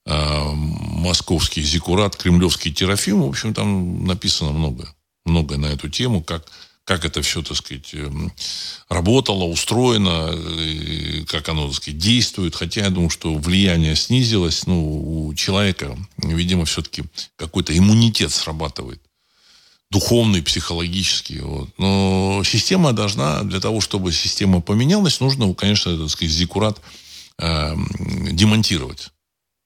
[0.07, 4.89] э, «Московский зикурат, кремлевский терафим», в общем, там написано много.
[5.27, 6.47] Многое на эту тему, как
[6.87, 8.33] как это все, так сказать, эм,
[8.89, 10.33] работало, устроено,
[11.27, 12.55] как оно, так сказать, действует.
[12.55, 14.67] Хотя я думаю, что влияние снизилось.
[14.67, 17.03] Ну, у человека, видимо, все-таки
[17.35, 19.03] какой-то иммунитет срабатывает.
[19.91, 21.41] Духовный, психологический.
[21.41, 21.71] Вот.
[21.77, 26.81] Но система должна, для того, чтобы система поменялась, нужно, конечно, так сказать, зикурат
[27.39, 27.75] э,
[28.31, 29.09] демонтировать.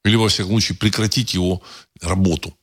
[0.03, 1.61] Или, во всяком случае, прекратить его
[2.01, 2.55] работу.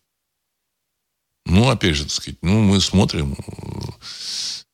[1.48, 3.34] Ну, опять же, так сказать, ну, мы смотрим,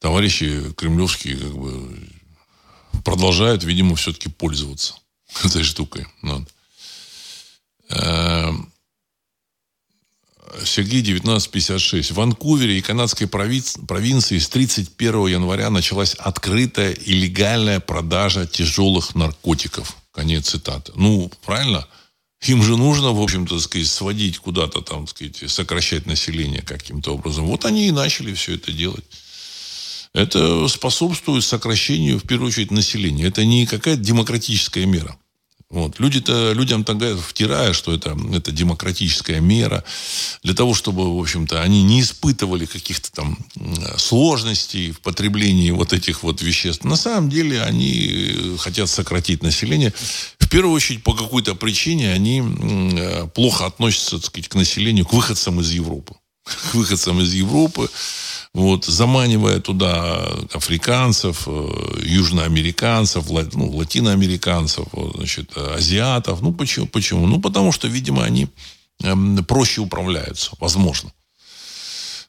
[0.04, 1.98] товарищи кремлевские как бы
[3.06, 4.96] продолжают, видимо, все-таки пользоваться
[5.44, 6.06] этой штукой.
[6.20, 6.42] Вот.
[7.88, 8.70] Эм,
[10.62, 12.10] Сергей 1956.
[12.10, 19.96] В Ванкувере и канадской провинции с 31 января началась открытая и легальная продажа тяжелых наркотиков.
[20.12, 20.92] Конец цитаты.
[20.96, 21.88] Ну, правильно?
[22.42, 27.46] Им же нужно, в общем-то, сказать, сводить куда-то там, сказать, сокращать население каким-то образом.
[27.46, 29.04] Вот они и начали все это делать.
[30.14, 33.26] Это способствует сокращению, в первую очередь, населения.
[33.26, 35.18] Это не какая-то демократическая мера.
[35.70, 35.98] Вот.
[35.98, 39.82] Люди-то, людям тогда втирая, что это, это демократическая мера,
[40.44, 43.36] для того, чтобы, в общем-то, они не испытывали каких-то там
[43.96, 46.84] сложностей в потреблении вот этих вот веществ.
[46.84, 49.92] На самом деле они э, хотят сократить население.
[50.38, 55.12] В первую очередь, по какой-то причине они э, плохо относятся, так сказать, к населению, к
[55.12, 56.14] выходцам из Европы.
[56.44, 57.88] К выходцам из Европы,
[58.54, 64.86] вот, заманивая туда африканцев, э, южноамериканцев, ну, латиноамериканцев,
[65.16, 66.40] значит, азиатов.
[66.40, 66.86] Ну, почему?
[66.86, 67.26] почему?
[67.26, 68.46] Ну, потому что, видимо, они
[69.02, 71.12] эм, проще управляются, возможно.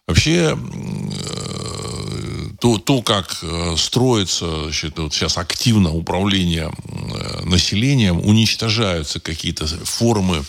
[0.07, 0.57] Вообще, э,
[2.59, 6.71] то, то как э, строится значит, вот сейчас активно управление
[7.43, 10.43] населением, уничтожаются какие-то формы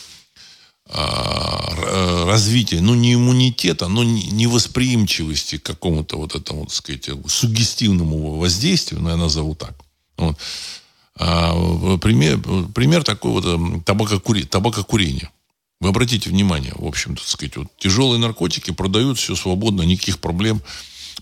[0.89, 9.01] развития, ну, не иммунитета, но не восприимчивости к какому-то вот этому, так сказать, сугестивному воздействию,
[9.03, 9.75] ну, я назову так.
[10.17, 10.37] Вот.
[11.19, 12.39] А, пример,
[12.75, 15.31] пример такой вот эм, табакокури, табакокурения.
[15.81, 20.63] Вы обратите внимание, в общем, так сказать, вот тяжелые наркотики продают все свободно, никаких проблем,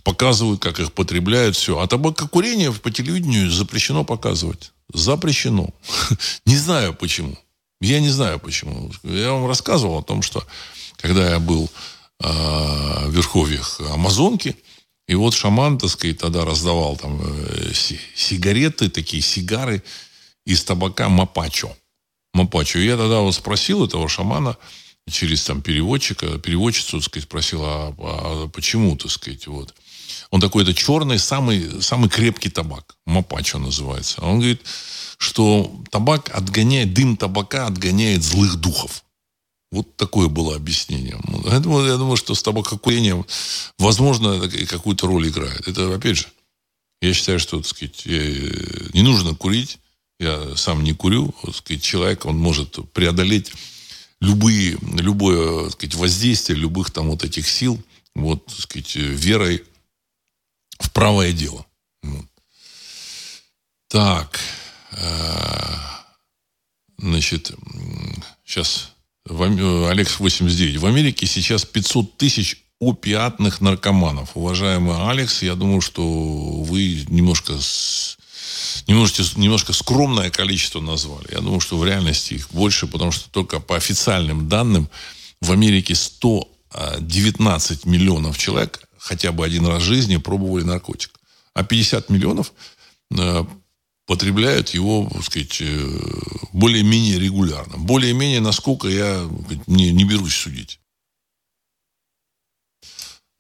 [0.03, 1.79] показывают, как их потребляют, все.
[1.79, 4.73] А табакокурение по телевидению запрещено показывать.
[4.93, 5.71] Запрещено.
[6.47, 7.37] Не знаю почему.
[7.81, 8.91] Я не знаю почему.
[9.03, 10.45] Я вам рассказывал о том, что
[10.97, 11.71] когда я был
[12.21, 14.57] э, в верховьях Амазонки,
[15.07, 17.73] и вот шаман, так сказать, тогда раздавал там э,
[18.15, 19.83] сигареты, такие сигары
[20.47, 21.77] из табака Мапачо.
[22.33, 22.79] Мапачо.
[22.79, 24.57] И я тогда вот спросил этого шамана
[25.11, 29.75] через там переводчика, переводчицу, так сказать, спросил, а, а почему, так сказать, вот.
[30.31, 32.97] Он такой, это черный, самый, самый крепкий табак.
[33.05, 34.23] Мапачо называется.
[34.23, 34.63] Он говорит,
[35.19, 39.05] что табак отгоняет, дым табака отгоняет злых духов.
[39.71, 41.19] Вот такое было объяснение.
[41.45, 43.27] Поэтому я думаю, что с табакокурением,
[43.79, 45.67] возможно, какую-то роль играет.
[45.67, 46.27] Это, опять же,
[47.03, 49.79] я считаю, что, так сказать, не нужно курить.
[50.21, 51.35] Я сам не курю.
[51.43, 53.53] Так сказать, человек, он может преодолеть
[54.21, 57.83] любые, любое так сказать, воздействие любых там вот этих сил,
[58.15, 59.65] вот, так сказать, верой
[60.79, 61.67] в правое дело.
[63.89, 64.39] Так.
[64.97, 65.77] Э,
[66.99, 67.53] значит,
[68.45, 68.93] сейчас
[69.29, 70.77] Алекс 89.
[70.77, 74.31] В Америке сейчас 500 тысяч опиатных наркоманов.
[74.35, 77.55] Уважаемый Алекс, я думаю, что вы немножко,
[78.87, 81.33] не можете, немножко скромное количество назвали.
[81.33, 84.91] Я думаю, что в реальности их больше, потому что только по официальным данным
[85.41, 91.11] в Америке 119 миллионов человек хотя бы один раз в жизни пробовали наркотик.
[91.55, 92.53] А 50 миллионов
[93.17, 93.45] э,
[94.07, 96.01] потребляют его, так сказать, э,
[96.53, 97.79] более-менее регулярно.
[97.79, 99.29] Более-менее, насколько я
[99.67, 100.81] не, не берусь судить.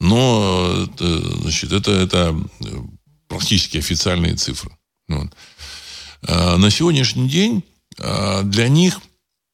[0.01, 2.37] Но значит, это, это
[3.29, 4.77] практически официальные цифры.
[5.09, 5.31] Вот.
[6.27, 7.65] А на сегодняшний день
[7.99, 9.01] а, для них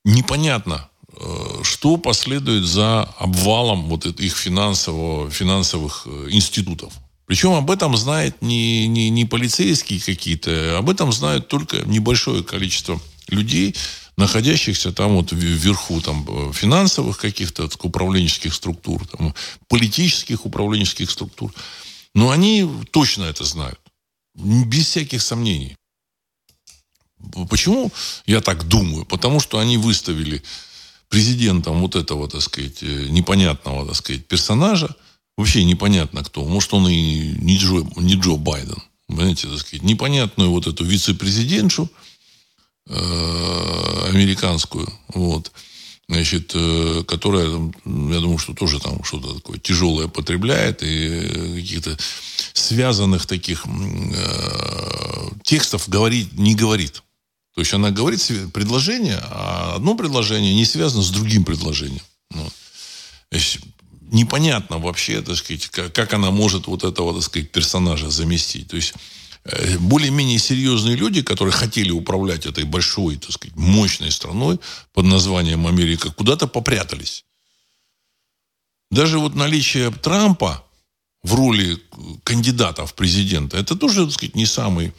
[0.04, 6.92] непонятно, э, что последует за обвалом вот их финансового, финансовых э, институтов.
[7.30, 13.00] Причем об этом знает не, не, не полицейские какие-то, об этом знают только небольшое количество
[13.28, 13.76] людей,
[14.16, 19.32] находящихся там вот вверху там, э, финансовых каких-то управленческих структур, там,
[19.68, 21.54] политических управленческих структур.
[22.16, 23.78] Но они точно это знают.
[24.34, 25.76] Без всяких сомнений.
[27.48, 27.92] Почему
[28.26, 29.04] я так думаю?
[29.04, 30.42] Потому что они выставили
[31.08, 34.96] президентом вот этого, так сказать, э, непонятного, так сказать, персонажа,
[35.41, 36.45] вообще непонятно кто.
[36.45, 38.80] Может, он и не Джо, не Джо Байден.
[39.07, 41.91] Понимаете, так сказать, непонятную вот эту вице-президентшу
[42.86, 45.51] э, американскую, вот,
[46.09, 51.97] значит, э, которая, я думаю, что тоже там что-то такое тяжелое потребляет и каких-то
[52.53, 57.03] связанных таких э, текстов говорит, не говорит.
[57.55, 62.03] То есть она говорит предложение, а одно предложение не связано с другим предложением.
[62.30, 62.53] Вот
[64.12, 68.68] непонятно вообще, так сказать, как, как она может вот этого, так сказать, персонажа заместить.
[68.68, 68.94] То есть
[69.44, 74.58] э, более-менее серьезные люди, которые хотели управлять этой большой, так сказать, мощной страной
[74.92, 77.24] под названием Америка, куда-то попрятались.
[78.90, 80.64] Даже вот наличие Трампа
[81.22, 81.78] в роли
[82.24, 84.92] кандидата в президента, это тоже, так сказать, не самый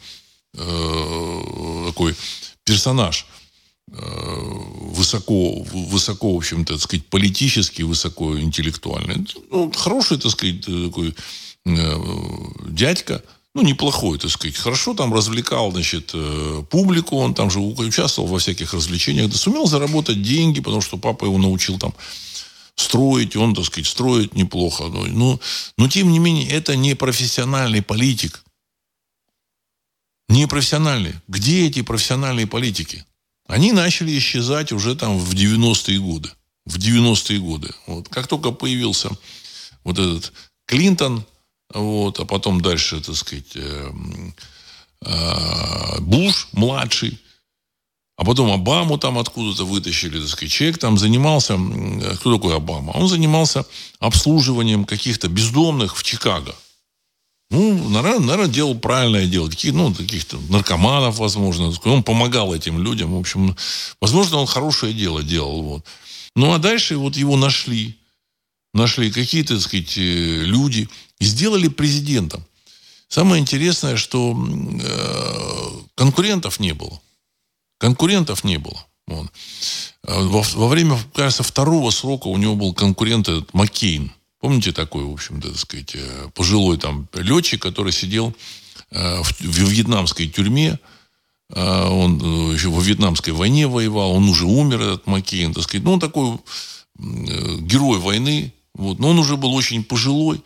[0.54, 2.16] э, такой
[2.64, 3.41] персонаж– Э,
[3.88, 9.26] высоко, высоко, в общем-то, так сказать, политически, высоко интеллектуальный.
[9.50, 11.14] Ну, хороший, так сказать, такой
[11.66, 11.96] э,
[12.68, 13.22] дядька,
[13.54, 18.38] ну, неплохой, так сказать, хорошо там развлекал, значит, э, публику, он там же участвовал во
[18.38, 21.94] всяких развлечениях, да сумел заработать деньги, потому что папа его научил там
[22.76, 24.84] строить, он, так сказать, строит неплохо.
[24.84, 25.40] Но, но,
[25.76, 28.42] но тем не менее, это не профессиональный политик.
[30.28, 31.14] Не профессиональный.
[31.28, 33.04] Где эти профессиональные политики?
[33.46, 36.30] Они начали исчезать уже там в 90-е годы.
[36.64, 37.74] В 90-е годы.
[37.86, 38.08] Вот.
[38.08, 39.10] Как только появился
[39.84, 40.32] вот этот
[40.66, 41.24] Клинтон,
[41.74, 43.92] вот, а потом дальше, так сказать, э,
[45.04, 47.18] э, Буш младший,
[48.16, 50.52] А потом Обаму там откуда-то вытащили, так сказать.
[50.52, 51.58] Человек там занимался...
[52.20, 52.92] Кто такой Обама?
[52.92, 53.64] Он занимался
[53.98, 56.54] обслуживанием каких-то бездомных в Чикаго.
[57.52, 59.50] Ну, наверное, наверное, делал правильное дело.
[59.50, 61.70] Таких, ну, каких-то наркоманов, возможно.
[61.84, 63.14] Он помогал этим людям.
[63.14, 63.54] В общем,
[64.00, 65.62] возможно, он хорошее дело делал.
[65.62, 65.84] Вот.
[66.34, 67.98] Ну, а дальше вот его нашли.
[68.72, 70.88] Нашли какие-то, так сказать, э, люди.
[71.18, 72.42] И сделали президентом.
[73.08, 76.98] Самое интересное, что э, конкурентов не было.
[77.76, 78.82] Конкурентов не было.
[79.06, 79.30] Вот.
[80.06, 84.10] А во, во время, кажется, второго срока у него был конкурент этот Маккейн.
[84.42, 88.34] Помните такой, в общем-то, так сказать, э, пожилой там летчик, который сидел
[88.90, 90.80] э, в, вьетнамской тюрьме.
[91.50, 92.18] Э, он
[92.52, 94.10] еще во вьетнамской войне воевал.
[94.10, 95.84] Он уже умер, этот Маккейн, так сказать.
[95.84, 96.38] Ну, он такой
[96.98, 98.52] герой войны.
[98.74, 98.98] Вот.
[98.98, 100.42] Но он уже был очень пожилой.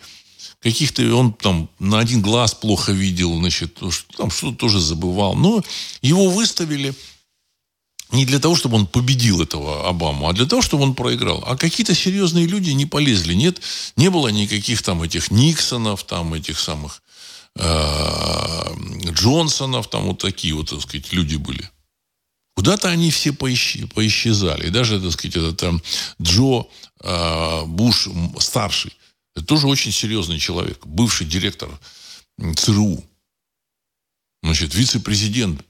[0.60, 3.80] Каких-то он там на один глаз плохо видел, значит,
[4.18, 5.34] там что-то тоже забывал.
[5.36, 5.62] Но
[6.02, 6.92] его выставили
[8.10, 11.42] не для того, чтобы он победил этого Обаму, а для того, чтобы он проиграл.
[11.46, 13.34] А какие-то серьезные люди не полезли.
[13.34, 13.60] Нет,
[13.96, 17.02] не было никаких там этих Никсонов, там этих самых
[17.56, 18.74] э,
[19.10, 21.68] Джонсонов, там вот такие вот, так сказать, люди были.
[22.54, 23.78] Куда-то они все поисч...
[23.94, 24.68] поисчезали.
[24.68, 25.82] И даже, так сказать, этот там,
[26.22, 26.66] Джо
[27.00, 28.92] э, Буш старший,
[29.34, 31.68] это тоже очень серьезный человек, бывший директор
[32.56, 33.04] ЦРУ.
[34.42, 35.60] Значит, вице-президент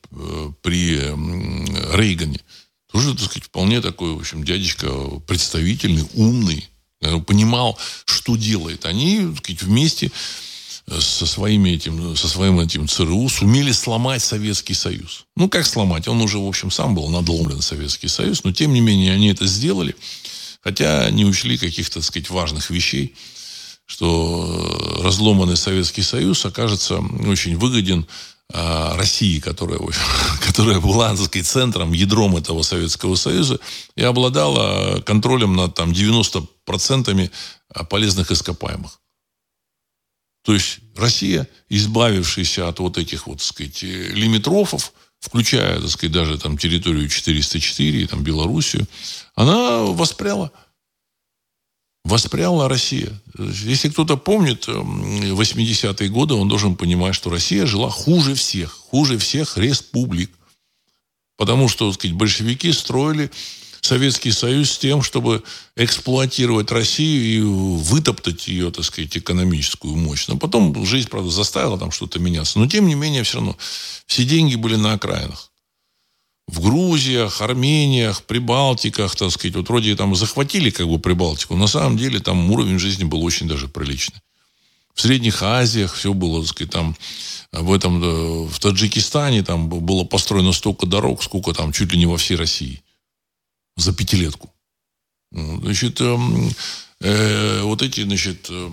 [0.63, 0.97] при
[1.97, 2.41] Рейгане.
[2.91, 4.89] Тоже, так сказать, вполне такой, в общем, дядечка
[5.27, 6.69] представительный, умный,
[7.27, 8.87] понимал, что делает.
[8.87, 10.11] Они, так сказать, вместе
[10.99, 15.27] со, своими этим, со своим этим ЦРУ сумели сломать Советский Союз.
[15.37, 16.07] Ну, как сломать?
[16.09, 19.47] Он уже, в общем, сам был надломлен, Советский Союз, но, тем не менее, они это
[19.47, 19.97] сделали,
[20.63, 23.15] хотя не учли каких-то, так сказать, важных вещей,
[23.85, 28.07] что разломанный Советский Союз окажется очень выгоден
[28.53, 29.81] России, которая,
[30.47, 33.59] которая была, так сказать, центром, ядром этого Советского Союза
[33.97, 37.31] и обладала контролем над там, 90%
[37.91, 39.01] полезных ископаемых.
[40.45, 46.39] То есть Россия, избавившаяся от вот этих вот, так сказать, лимитрофов, включая, так сказать, даже
[46.39, 48.87] там территорию 404, там Белоруссию,
[49.35, 50.53] она воспряла–
[52.07, 53.13] воспряла Россия.
[53.37, 59.19] Если кто-то помнит 80-е эм, годы, он должен понимать, что Россия жила хуже всех, хуже
[59.19, 60.31] всех республик.
[61.37, 63.31] Потому что, так сказать, большевики строили
[63.81, 65.43] Советский Союз с тем, чтобы
[65.77, 70.29] эксплуатировать Россию и вытоптать ее, так сказать, экономическую мощь.
[70.29, 72.59] Но потом жизнь, правда, заставила там что-то меняться.
[72.59, 73.57] Но, тем не менее, все равно
[74.07, 75.51] все деньги были на окраинах
[76.49, 81.97] в Грузиях, Армениях, Прибалтиках, так сказать, вот вроде там захватили как бы Прибалтику, на самом
[81.97, 84.21] деле там уровень жизни был очень даже приличный.
[84.95, 86.97] В Средних Азиях все было, так сказать, там
[87.53, 92.07] в этом, э, в Таджикистане там было построено столько дорог, сколько там чуть ли не
[92.07, 92.83] во всей России
[93.77, 94.51] за пятилетку.
[95.33, 96.51] Значит, эм,
[97.01, 98.71] э, вот эти, значит, э,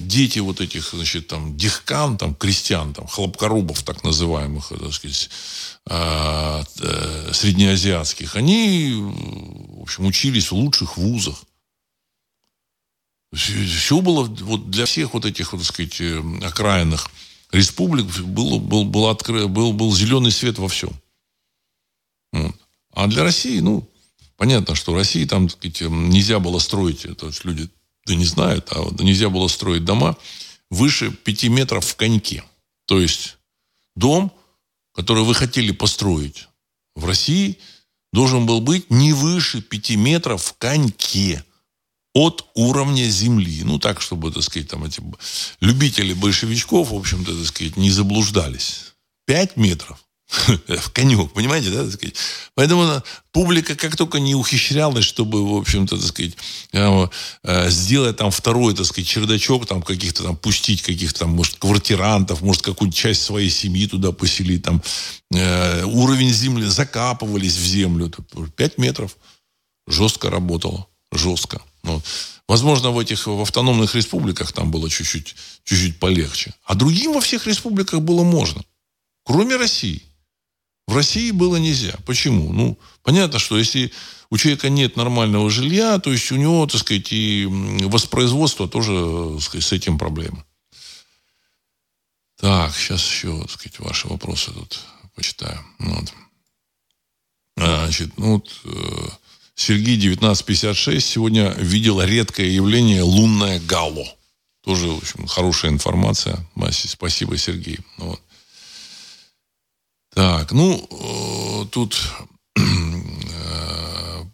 [0.00, 5.30] дети вот этих, значит, там, дихкан, там, крестьян, там, хлопкорубов, так называемых, так сказать, э,
[5.30, 11.44] э, среднеазиатских, они, в общем, учились в лучших вузах.
[13.32, 17.10] Все было вот для всех вот этих, вот, так сказать, э, окраинных
[17.50, 20.90] республик было, был, был, откры, был, был зеленый свет во всем.
[22.92, 23.88] А для России, ну,
[24.40, 27.68] Понятно, что России там так сказать, нельзя было строить, это люди
[28.06, 30.16] да не знают, а вот нельзя было строить дома
[30.70, 32.42] выше 5 метров в коньке.
[32.86, 33.36] То есть
[33.96, 34.32] дом,
[35.00, 36.48] который вы хотели построить
[36.94, 37.58] в России,
[38.12, 41.42] должен был быть не выше 5 метров в коньке
[42.12, 43.62] от уровня земли.
[43.64, 45.02] Ну, так, чтобы, так сказать, там эти
[45.60, 48.92] любители большевичков, в общем-то, так сказать, не заблуждались.
[49.26, 49.98] 5 метров
[50.68, 52.14] в конек, понимаете, да, так сказать.
[52.54, 53.02] Поэтому
[53.32, 56.36] публика как только не ухищрялась, чтобы, в общем-то, так сказать,
[56.72, 57.08] э,
[57.42, 62.42] э, сделать там второй, так сказать, чердачок, там каких-то там пустить каких-то там, может, квартирантов,
[62.42, 64.82] может, какую-нибудь часть своей семьи туда поселить, там
[65.32, 68.12] э, уровень земли, закапывались в землю,
[68.56, 69.16] 5 метров,
[69.88, 71.60] жестко работало, жестко.
[71.82, 72.04] Вот.
[72.46, 76.54] Возможно, в этих в автономных республиках там было чуть-чуть, чуть-чуть полегче.
[76.64, 78.62] А другим во всех республиках было можно.
[79.24, 80.02] Кроме России.
[80.90, 81.94] В России было нельзя.
[82.04, 82.52] Почему?
[82.52, 83.92] Ну, понятно, что если
[84.28, 89.40] у человека нет нормального жилья, то есть у него, так сказать, и воспроизводство тоже, так
[89.40, 90.44] сказать, с этим проблема.
[92.40, 94.80] Так, сейчас еще, так сказать, ваши вопросы тут
[95.14, 95.64] почитаю.
[95.78, 96.12] Ну вот.
[97.58, 99.08] А, значит, ну вот, э,
[99.54, 104.08] Сергей 1956 сегодня видел редкое явление лунное гало.
[104.64, 106.44] Тоже, в общем, хорошая информация.
[106.72, 107.78] Спасибо, Сергей.
[107.98, 108.20] Ну вот.
[110.14, 111.96] Так, ну, э, тут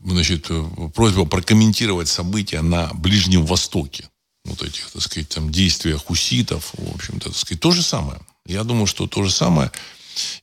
[0.05, 0.51] значит,
[0.95, 4.09] просьба прокомментировать события на Ближнем Востоке.
[4.45, 8.21] Вот этих, так сказать, там, действия хуситов, в общем-то, так сказать, то же самое.
[8.47, 9.73] Я думаю, что то же самое.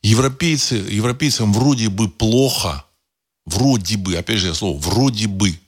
[0.02, 2.84] Европейцы, европейцам вроде бы плохо,
[3.46, 5.58] вроде бы, опять же я слово, вроде бы.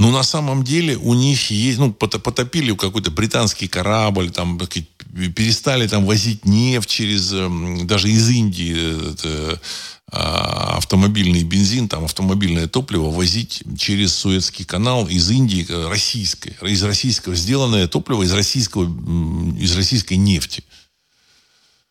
[0.00, 6.06] Но на самом деле у них есть, ну, потопили какой-то британский корабль, там, перестали там
[6.06, 9.60] возить нефть через, эм, даже из Индии, это,
[10.10, 16.82] а, автомобильный бензин, там автомобильное топливо возить через Суэцкий канал из Индии э, российской, из
[16.82, 18.84] российского, сделанное топливо из российского,
[19.58, 20.64] из российской нефти.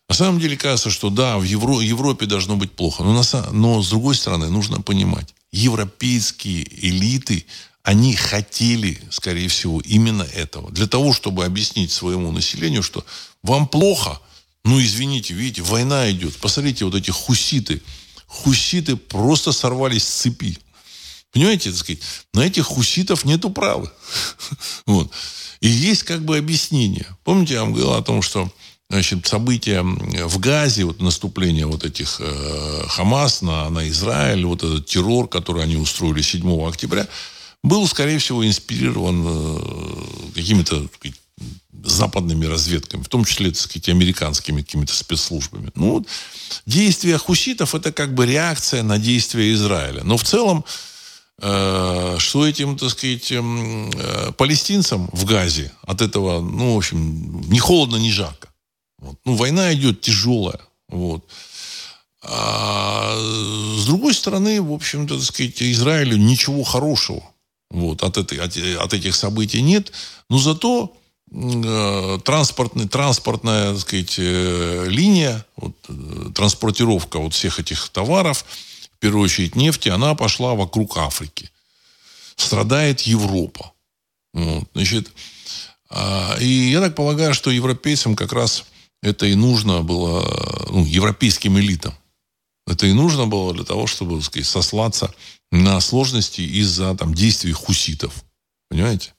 [0.10, 3.03] На самом деле кажется, что да, в Евро, Европе должно быть плохо.
[3.03, 7.45] Но, на, но с другой стороны, нужно понимать, европейские элиты,
[7.84, 10.71] они хотели, скорее всего, именно этого.
[10.71, 13.05] Для того, чтобы объяснить своему населению, что
[13.41, 14.19] вам плохо,
[14.63, 16.36] ну, извините, видите, война идет.
[16.38, 17.82] Посмотрите, вот эти хуситы–
[18.30, 20.57] хуситы просто сорвались с цепи.
[21.34, 22.01] Понимаете, так сказать,
[22.34, 23.91] на этих хуситов нету права.
[24.86, 25.11] Вот.
[25.59, 27.05] И есть как бы объяснение.
[27.23, 28.49] Помните, я вам говорил о том, что
[28.89, 34.86] значит, события в Газе, вот наступление вот этих э, Хамас на, на Израиль, вот этот
[34.86, 37.07] террор, который они устроили 7 октября,
[37.64, 40.88] был, скорее всего, инспирирован э, какими-то
[41.84, 45.72] западными разведками, в том числе, так сказать, американскими какими-то спецслужбами.
[45.76, 46.07] Ну, вот,
[46.66, 50.03] действия хуситов– это как бы реакция на действия Израиля.
[50.03, 50.66] Но в целом,
[51.41, 57.41] э, что этим, так сказать, эм, э, палестинцам в Газе от этого, ну, в общем,
[57.49, 58.49] ни холодно, ни жарко.
[58.97, 59.18] Вот.
[59.26, 60.60] Ну, война идет тяжелая.
[60.89, 61.26] Вот.
[62.22, 63.16] А
[63.78, 67.24] с другой стороны, в общем-то, так сказать, Израилю ничего хорошего
[67.70, 69.91] вот, от, этой, от, от этих событий нет.
[70.30, 70.95] Но зато
[71.32, 78.45] Э, транспортный, транспортная так сказать, э, линия, вот, э, транспортировка вот всех этих товаров,
[78.95, 81.51] в первую очередь нефти, она пошла вокруг Африки.
[82.36, 83.74] Страдает Европа.
[84.34, 85.11] Вот, значит,
[85.89, 88.65] а, и я так полагаю, что европейцам как раз
[89.03, 91.93] это и нужно было, ну, европейским элитам.
[92.65, 95.13] Это и нужно было для того, чтобы, так сказать, сослаться
[95.51, 98.23] на сложности из-за там, действий хуситов.
[98.69, 99.13] Понимаете?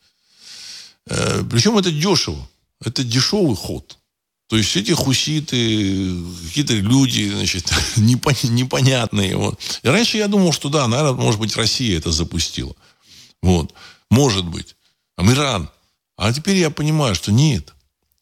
[1.06, 2.48] Э, Причем это дешево.
[2.84, 3.98] Это дешевый ход.
[4.48, 6.12] То есть эти хуситы,
[6.48, 9.36] какие-то люди, значит, непонятные.
[9.36, 9.60] Вот.
[9.82, 12.74] И раньше я думал, что да, наверное, может быть, Россия это запустила.
[13.42, 13.72] Вот.
[14.10, 14.74] Может быть.
[15.16, 15.70] А Иран.
[16.16, 17.74] А теперь я понимаю, что нет.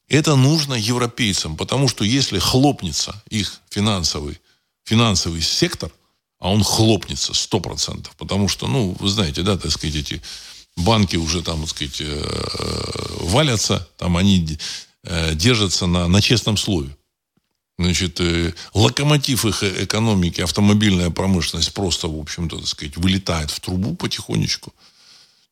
[0.07, 4.39] Это нужно европейцам, потому что если хлопнется их финансовый,
[4.85, 5.91] финансовый сектор,
[6.39, 10.23] а он хлопнется 100%, потому что, ну, вы знаете, да, так сказать, эти
[10.77, 14.59] банки уже там, так сказать, э, валятся, там они
[15.05, 16.97] э, держатся на, на честном слове.
[17.79, 23.95] Значит, э, локомотив их экономики, автомобильная промышленность просто, в общем-то, так сказать, вылетает в трубу
[23.95, 24.73] потихонечку.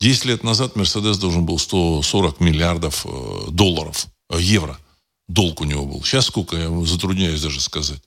[0.00, 3.06] Десять лет назад Мерседес должен был 140 миллиардов
[3.48, 4.78] долларов, евро.
[5.26, 6.04] Долг у него был.
[6.04, 8.00] Сейчас сколько, я затрудняюсь даже сказать.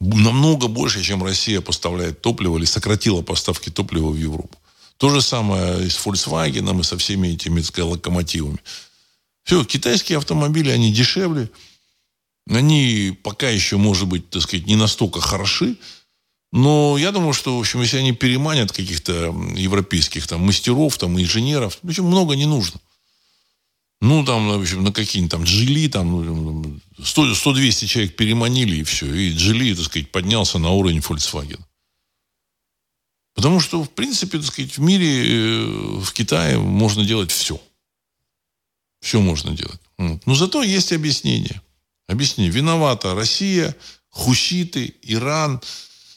[0.00, 4.56] Намного больше, чем Россия поставляет топливо или сократила поставки топлива в Европу.
[4.96, 8.58] То же самое и с Volkswagen, и со всеми этими сказать, локомотивами.
[9.44, 11.50] Все, китайские автомобили, они дешевле.
[12.48, 15.76] Они пока еще, может быть, так сказать, не настолько хороши.
[16.52, 21.78] Но я думаю, что, в общем, если они переманят каких-то европейских там мастеров, там, инженеров,
[21.82, 22.80] причем много не нужно.
[24.00, 29.12] Ну, там, в общем, на какие-нибудь там джили, там, 100-200 человек переманили, и все.
[29.12, 31.60] И джили, так сказать, поднялся на уровень Volkswagen.
[33.34, 35.64] Потому что, в принципе, так сказать, в мире, э,
[36.00, 37.60] в Китае можно делать все.
[39.00, 39.80] Все можно делать.
[39.98, 41.60] Но зато есть объяснение.
[42.06, 42.52] Объяснение.
[42.52, 43.76] Виновата Россия,
[44.08, 45.60] хуситы, Иран,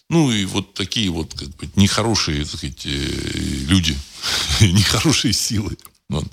[0.09, 3.97] ну и вот такие вот как бы, нехорошие так сказать, э, люди,
[4.61, 5.77] нехорошие силы.
[6.09, 6.25] Вот.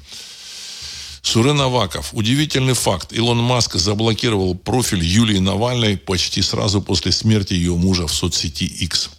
[1.31, 2.13] Сурен Аваков.
[2.13, 3.13] Удивительный факт.
[3.13, 9.11] Илон Маск заблокировал профиль Юлии Навальной почти сразу после смерти ее мужа в соцсети X.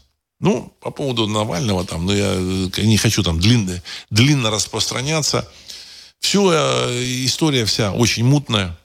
[0.41, 5.47] Ну, по поводу Навального, там, ну, я э, не хочу там длинно, длинно распространяться.
[6.19, 8.77] Все, э, история вся очень мутная.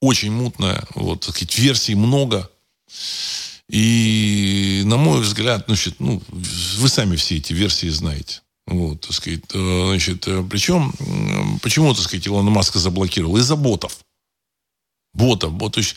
[0.00, 0.82] Очень мутная.
[0.96, 2.50] Вот, так сказать, версий много.
[3.70, 8.40] И, на мой взгляд, значит, ну, вы сами все эти версии знаете.
[8.66, 10.92] Вот, так сказать, э, значит, причем,
[11.62, 13.36] почему, так сказать, Илона Маска заблокировал?
[13.36, 13.98] Из-за ботов.
[15.14, 15.52] Ботов.
[15.52, 15.96] Вот, то есть,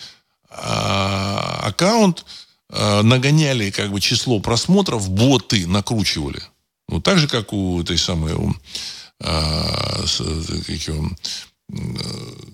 [0.49, 2.25] а, аккаунт,
[2.71, 6.41] Э, нагоняли как бы число просмотров, боты накручивали.
[6.87, 8.53] Ну, так же, как у этой самой у,
[9.21, 11.09] а, как его,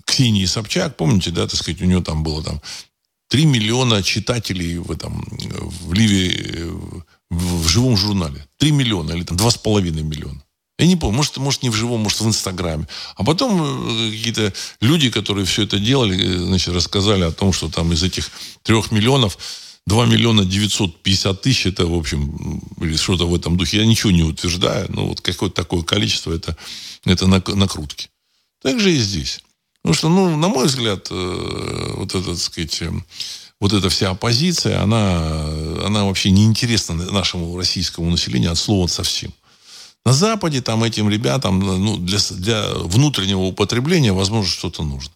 [0.04, 2.60] Ксении Собчак, помните, да, так сказать, у нее там было там
[3.28, 6.70] 3 миллиона читателей в этом, в Ливе,
[7.30, 8.46] в, живом журнале.
[8.58, 10.42] 3 миллиона или там 2,5 миллиона.
[10.78, 12.86] Я не помню, может, может не в живом, может в Инстаграме.
[13.14, 17.70] А потом э, какие-то люди, которые все это делали, э, значит, рассказали о том, что
[17.70, 18.30] там из этих
[18.62, 19.38] трех миллионов
[19.86, 23.78] 2 миллиона 950 тысяч, это, в общем, или что-то в этом духе.
[23.78, 26.56] Я ничего не утверждаю, но вот какое-то такое количество, это,
[27.04, 28.10] это накрутки.
[28.60, 29.40] Так же и здесь.
[29.80, 32.82] Потому что, ну, на мой взгляд, э, вот это, так сказать,
[33.60, 35.32] вот эта вся оппозиция, она,
[35.84, 39.32] она вообще неинтересна нашему российскому населению от слова совсем.
[40.04, 45.12] На Западе там этим ребятам ну, для, для внутреннего употребления, возможно, что-то нужно.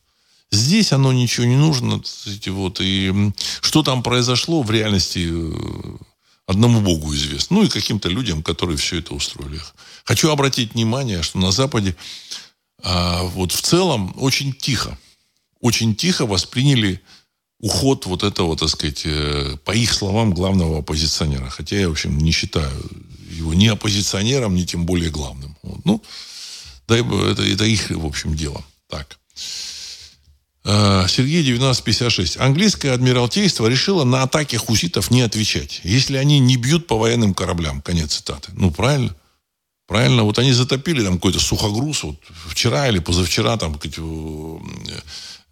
[0.50, 2.02] Здесь оно ничего не нужно.
[2.46, 5.96] Вот, и что там произошло, в реальности э,
[6.46, 7.58] одному Богу известно.
[7.58, 9.60] Ну и каким-то людям, которые все это устроили.
[10.04, 11.94] Хочу обратить внимание, что на Западе
[12.82, 14.98] а, вот в целом очень тихо.
[15.60, 17.00] Очень тихо восприняли
[17.60, 21.48] уход вот этого, так сказать, э, по их словам, главного оппозиционера.
[21.50, 22.70] Хотя я, в общем, не считаю
[23.30, 25.56] его ни оппозиционером, ни тем более главным.
[25.62, 25.84] Вот.
[25.84, 26.02] Ну,
[26.88, 28.64] бы, это, это их, в общем, дело.
[28.88, 29.18] Так.
[30.64, 32.38] Э, Сергей 1956.
[32.38, 37.80] Английское адмиралтейство решило на атаки хуситов не отвечать, если они не бьют по военным кораблям.
[37.82, 38.50] Конец цитаты.
[38.54, 39.14] Ну, правильно.
[39.90, 40.22] Правильно.
[40.22, 42.04] Вот они затопили там какой-то сухогруз.
[42.04, 42.16] Вот
[42.46, 44.58] вчера или позавчера там э,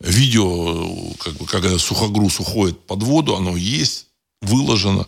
[0.01, 4.07] видео, как бы, когда сухогруз уходит под воду, оно есть,
[4.41, 5.07] выложено.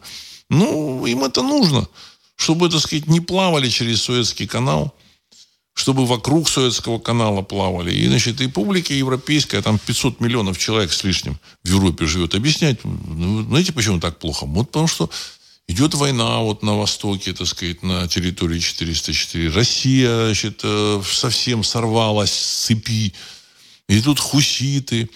[0.50, 1.88] Ну, им это нужно
[2.40, 4.94] чтобы, так сказать, не плавали через Суэцкий канал,
[5.74, 7.94] чтобы вокруг Суэцкого канала плавали.
[7.94, 12.82] И, значит, и публика европейская, там 500 миллионов человек с лишним в Европе живет, объяснять,
[12.82, 14.46] ну, знаете, почему так плохо?
[14.46, 15.10] Вот потому что
[15.70, 19.50] идет война вот на востоке, так сказать, на территории 404.
[19.50, 23.14] Россия, значит, э, совсем сорвалась с цепи.
[23.88, 25.08] И тут хуситы,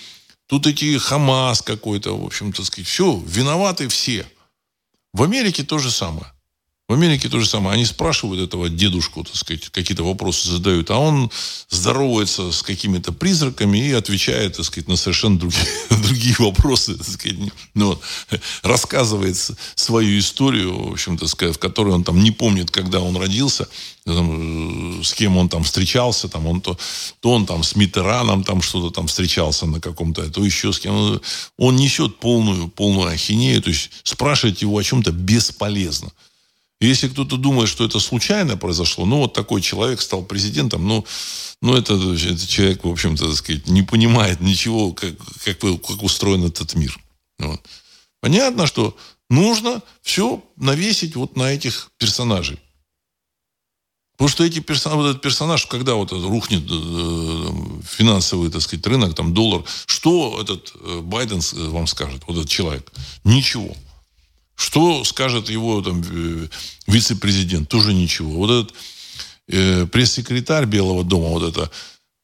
[0.47, 2.89] тут эти Хамас какой-то, в общем, так сказать.
[2.89, 4.27] Все, виноваты все.
[5.13, 6.34] В Америке то же самое.
[6.87, 7.77] В Америке то же самое.
[7.77, 11.31] Они спрашивают этого дедушку, так сказать, какие-то вопросы задают, а он
[11.71, 17.39] здоровается с какими-то призраками и отвечает, так сказать, на совершенно другие, другие вопросы, так сказать,
[17.73, 17.99] ну,
[18.63, 19.35] рассказывает
[19.75, 23.67] свою историю, в общем-то, в которой он там не помнит, когда он родился,
[24.05, 26.77] там, э, с кем он там встречался, там он то,
[27.21, 31.19] то он там с Митераном там что-то там встречался на каком-то, то еще с кем.
[31.57, 36.13] Он несет полную, полную ахинею, то есть спрашивать его о чем-то бесполезно.
[36.81, 41.07] Если кто-то думает, что это случайно произошло, ну, вот такой человек стал президентом, ну,
[41.63, 45.15] ну это, это человек, в общем-то, так сказать, не понимает ничего, как,
[45.45, 46.99] как, как устроен этот мир.
[47.39, 47.61] Вот.
[48.21, 48.97] Понятно, что
[49.31, 52.59] нужно все навесить вот на этих персонажей.
[54.17, 59.15] Потому что эти персонажи, вот этот персонаж, когда вот рухнет э, финансовый, так сказать, рынок,
[59.15, 62.93] там доллар, что этот э, Байден э, вам скажет, вот этот человек?
[63.25, 63.75] Ничего.
[64.57, 66.49] Что скажет его там, э,
[66.87, 67.69] вице-президент?
[67.69, 68.31] Тоже ничего.
[68.31, 68.75] Вот этот
[69.49, 71.71] э, пресс-секретарь Белого дома, вот это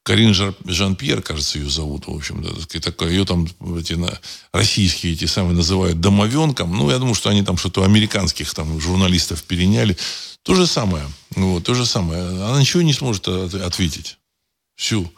[0.03, 4.19] Карин Жан-Пьер, кажется, ее зовут, в общем, да, такая, ее там эти, на,
[4.51, 6.75] российские эти самые называют домовенком.
[6.75, 9.95] Ну, я думаю, что они там что-то американских там журналистов переняли.
[10.41, 11.07] То же самое.
[11.35, 12.23] Вот, то же самое.
[12.23, 14.17] Она ничего не сможет ответить.
[14.75, 15.11] Всю.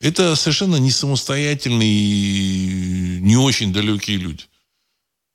[0.00, 4.42] Это совершенно не самостоятельные, не очень далекие люди.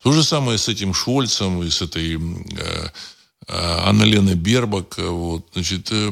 [0.02, 2.90] То же самое с этим Шольцем и с этой э, э,
[3.48, 4.98] Анна-Лена Бербак.
[4.98, 6.12] Вот, значит, э,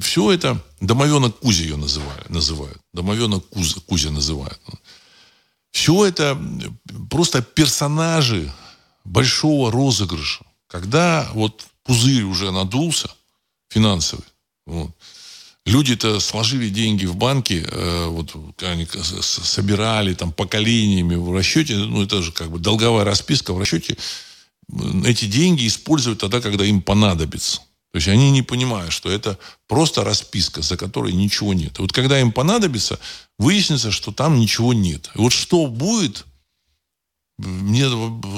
[0.00, 2.28] все это домовенок Кузя ее называют.
[2.28, 2.78] называют.
[2.92, 4.60] Домовенок Кузя, Кузя называют.
[5.70, 6.36] Все это
[7.08, 8.52] просто персонажи
[9.04, 10.44] большого розыгрыша.
[10.66, 13.10] Когда вот пузырь уже надулся
[13.68, 14.24] финансовый,
[14.66, 14.90] вот,
[15.70, 18.88] Люди-то сложили деньги в банке, э, вот они
[19.20, 23.96] собирали там поколениями в расчете, ну это же как бы долговая расписка в расчете.
[25.04, 27.58] Эти деньги используют тогда, когда им понадобится.
[27.92, 31.78] То есть они не понимают, что это просто расписка, за которой ничего нет.
[31.78, 32.98] Вот когда им понадобится,
[33.38, 35.10] выяснится, что там ничего нет.
[35.14, 36.24] И вот что будет,
[37.38, 37.86] мне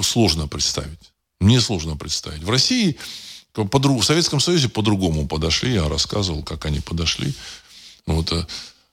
[0.02, 1.12] сложно представить.
[1.40, 2.42] Мне сложно представить.
[2.42, 2.98] В России
[3.52, 5.74] по в Советском Союзе по-другому подошли.
[5.74, 7.34] Я рассказывал, как они подошли.
[8.06, 8.46] Вот, э,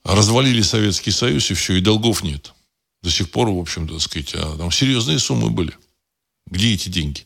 [0.03, 2.53] развалили Советский Союз, и все, и долгов нет.
[3.01, 5.73] До сих пор, в общем-то, так сказать, а там серьезные суммы были.
[6.47, 7.25] Где эти деньги?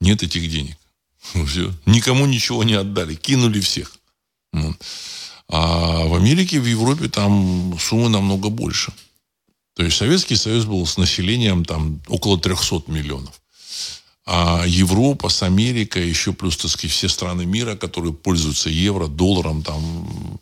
[0.00, 0.76] Нет этих денег.
[1.46, 1.72] Все.
[1.84, 3.14] Никому ничего не отдали.
[3.14, 3.96] Кинули всех.
[5.48, 8.92] А в Америке, в Европе там суммы намного больше.
[9.74, 13.40] То есть Советский Союз был с населением там около 300 миллионов.
[14.26, 19.62] А Европа с Америкой, еще плюс, так сказать, все страны мира, которые пользуются евро, долларом,
[19.62, 20.40] там,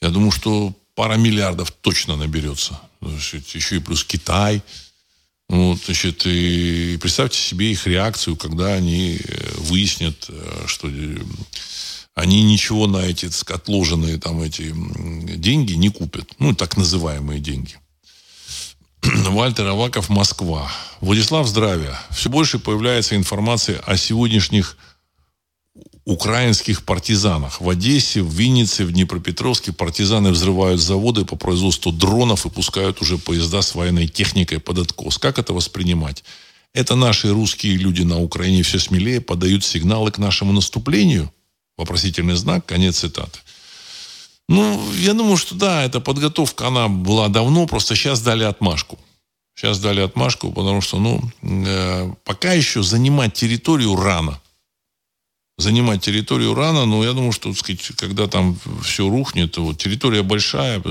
[0.00, 2.80] я думаю, что пара миллиардов точно наберется.
[3.00, 4.62] Еще и плюс Китай.
[5.48, 11.18] Вот, значит, и представьте себе их реакцию, когда они э, выяснят, э, что э,
[12.14, 14.72] они ничего на эти отложенные там эти
[15.36, 16.30] деньги не купят.
[16.38, 17.76] Ну, так называемые деньги.
[19.30, 20.70] Вальтер Аваков, Москва.
[21.00, 21.98] Владислав, здравия.
[22.10, 24.76] Все больше появляется информация о сегодняшних
[26.04, 27.60] украинских партизанах.
[27.60, 33.16] В Одессе, в Виннице, в Днепропетровске партизаны взрывают заводы по производству дронов и пускают уже
[33.16, 35.18] поезда с военной техникой под откос.
[35.18, 36.24] Как это воспринимать?
[36.74, 41.32] Это наши русские люди на Украине все смелее подают сигналы к нашему наступлению?
[41.78, 43.38] Вопросительный знак, конец цитаты.
[44.50, 48.98] Ну, я думаю, что да, эта подготовка, она была давно, просто сейчас дали отмашку.
[49.54, 54.40] Сейчас дали отмашку, потому что, ну, э, пока еще занимать территорию рано.
[55.56, 60.24] Занимать территорию рано, но я думаю, что, так сказать, когда там все рухнет, вот, территория
[60.24, 60.82] большая, э,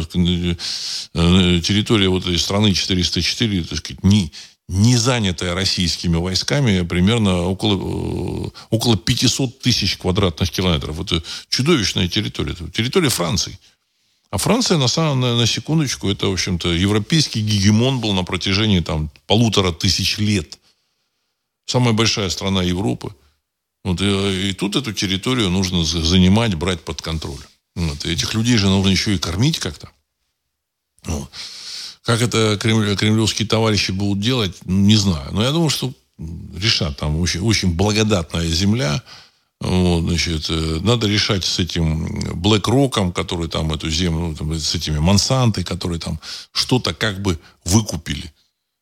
[1.62, 4.32] территория вот этой страны 404, так сказать, не,
[4.70, 11.00] не занятая российскими войсками, примерно около, э, около 500 тысяч квадратных километров.
[11.02, 12.52] Это чудовищная территория.
[12.52, 13.58] Это территория Франции.
[14.30, 18.80] А Франция, на, самом, на, на секундочку, это, в общем-то, европейский гегемон был на протяжении
[18.80, 20.60] там, полутора тысяч лет.
[21.66, 23.16] Самая большая страна Европы.
[23.84, 27.42] Вот, и, и тут эту территорию нужно занимать, брать под контроль.
[27.76, 29.90] Вот, и этих людей же нужно еще и кормить как-то.
[31.06, 31.32] Вот.
[32.10, 35.32] Как это кремль, кремлевские товарищи будут делать, не знаю.
[35.32, 35.94] Но я думаю, что
[36.58, 36.98] решат.
[36.98, 39.04] Там очень, очень благодатная земля.
[39.62, 44.56] Вот, значит, э, надо решать с этим Блэк Роком, который там эту землю, ну, там,
[44.56, 46.20] с этими Монсантой, которые там
[46.52, 48.34] что-то как бы выкупили.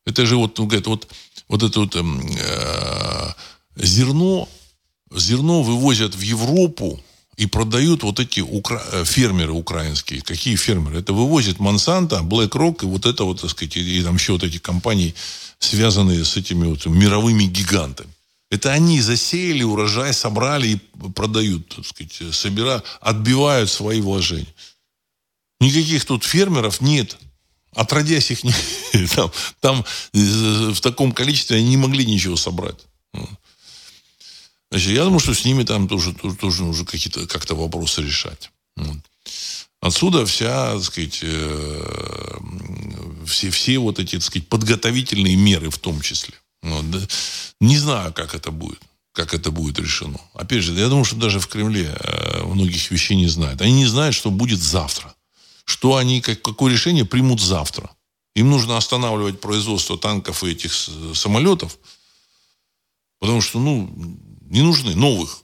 [0.06, 1.06] Это же вот, говорят, вот,
[1.48, 3.32] вот это вот эм, э,
[3.76, 4.48] зерно,
[5.14, 6.98] зерно вывозят в Европу,
[7.38, 8.82] и продают вот эти укра...
[8.92, 10.20] Э, фермеры украинские.
[10.20, 10.98] Какие фермеры?
[10.98, 14.42] Это вывозит Монсанто, BlackRock и вот это вот, так сказать, и, и там еще вот
[14.42, 15.14] эти компании,
[15.60, 18.10] связанные с этими вот мировыми гигантами.
[18.50, 24.54] Это они засеяли урожай, собрали и продают, так сказать, собира, отбивают свои вложения.
[25.60, 27.16] Никаких тут фермеров нет.
[27.72, 28.52] Отродясь их не,
[29.14, 29.30] там,
[29.60, 32.84] там э, в таком количестве они не могли ничего собрать.
[34.70, 38.50] Значит, я думаю, что с ними там тоже, тоже, тоже нужно какие-то как-то вопросы решать.
[38.76, 38.98] Вот.
[39.80, 42.38] Отсюда вся, так сказать, э,
[43.26, 46.34] все, все вот эти, так сказать, подготовительные меры в том числе.
[46.62, 46.84] Вот.
[47.60, 48.80] Не знаю, как это будет
[49.18, 50.20] как это будет решено.
[50.32, 53.60] Опять же, я думаю, что даже в Кремле э, многих вещей не знают.
[53.60, 55.12] Они не знают, что будет завтра.
[55.64, 57.90] Что они, как, какое решение примут завтра.
[58.36, 60.72] Им нужно останавливать производство танков и этих
[61.14, 61.78] самолетов,
[63.18, 63.92] потому что, ну,
[64.50, 65.42] не нужны, новых.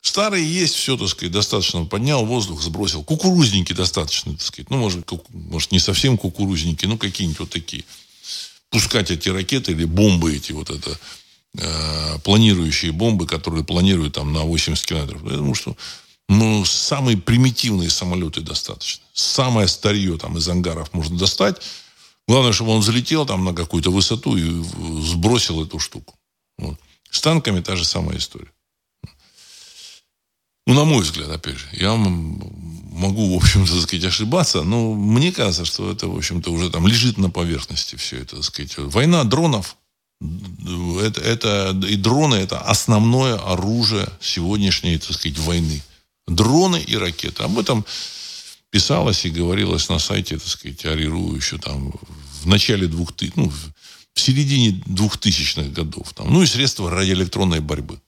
[0.00, 1.84] Старые есть, все, так сказать, достаточно.
[1.84, 3.02] Поднял воздух, сбросил.
[3.02, 4.70] Кукурузники достаточно, так сказать.
[4.70, 7.84] Ну, может, может не совсем кукурузники, но какие-нибудь вот такие.
[8.70, 10.98] Пускать эти ракеты или бомбы эти вот это,
[11.58, 15.24] э, планирующие бомбы, которые планируют там на 80 километров.
[15.24, 15.76] Думаю, что
[16.28, 19.04] ну, самые примитивные самолеты достаточно.
[19.12, 21.56] Самое старье там из ангаров можно достать.
[22.28, 24.64] Главное, чтобы он залетел там на какую-то высоту и
[25.02, 26.14] сбросил эту штуку.
[26.58, 26.78] Вот.
[27.10, 28.52] С танками та же самая история.
[30.66, 35.64] Ну, на мой взгляд, опять же, я могу, в общем-то, сказать, ошибаться, но мне кажется,
[35.64, 38.74] что это, в общем-то, уже там лежит на поверхности все это, так сказать.
[38.76, 39.76] Война дронов,
[40.20, 45.82] это, это, и дроны это основное оружие сегодняшней, так сказать, войны.
[46.26, 47.44] Дроны и ракеты.
[47.44, 47.84] Об этом
[48.70, 51.92] писалось и говорилось на сайте, так сказать, Ариру еще там
[52.42, 53.72] в начале двух тысяч, ну, в
[54.20, 56.12] середине 2000-х годов.
[56.14, 58.00] Там, ну и средства радиоэлектронной борьбы.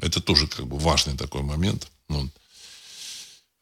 [0.00, 1.88] Это тоже как бы важный такой момент.
[2.08, 2.26] Вот.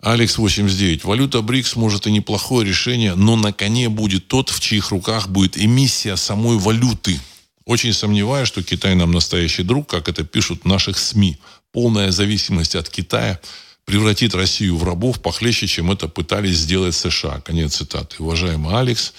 [0.01, 1.05] Алекс 89.
[1.05, 5.57] Валюта БРИКС может и неплохое решение, но на коне будет тот, в чьих руках будет
[5.57, 7.18] эмиссия самой валюты.
[7.64, 11.39] Очень сомневаюсь, что Китай нам настоящий друг, как это пишут в наших СМИ.
[11.72, 13.41] Полная зависимость от Китая
[13.87, 17.41] превратит Россию в рабов похлеще, чем это пытались сделать США.
[17.41, 18.16] Конец цитаты.
[18.18, 19.14] Уважаемый Алекс,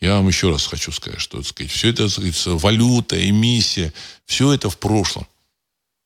[0.00, 3.92] я вам еще раз хочу сказать, что так сказать, все это, так сказать, валюта, эмиссия,
[4.24, 5.26] все это в прошлом.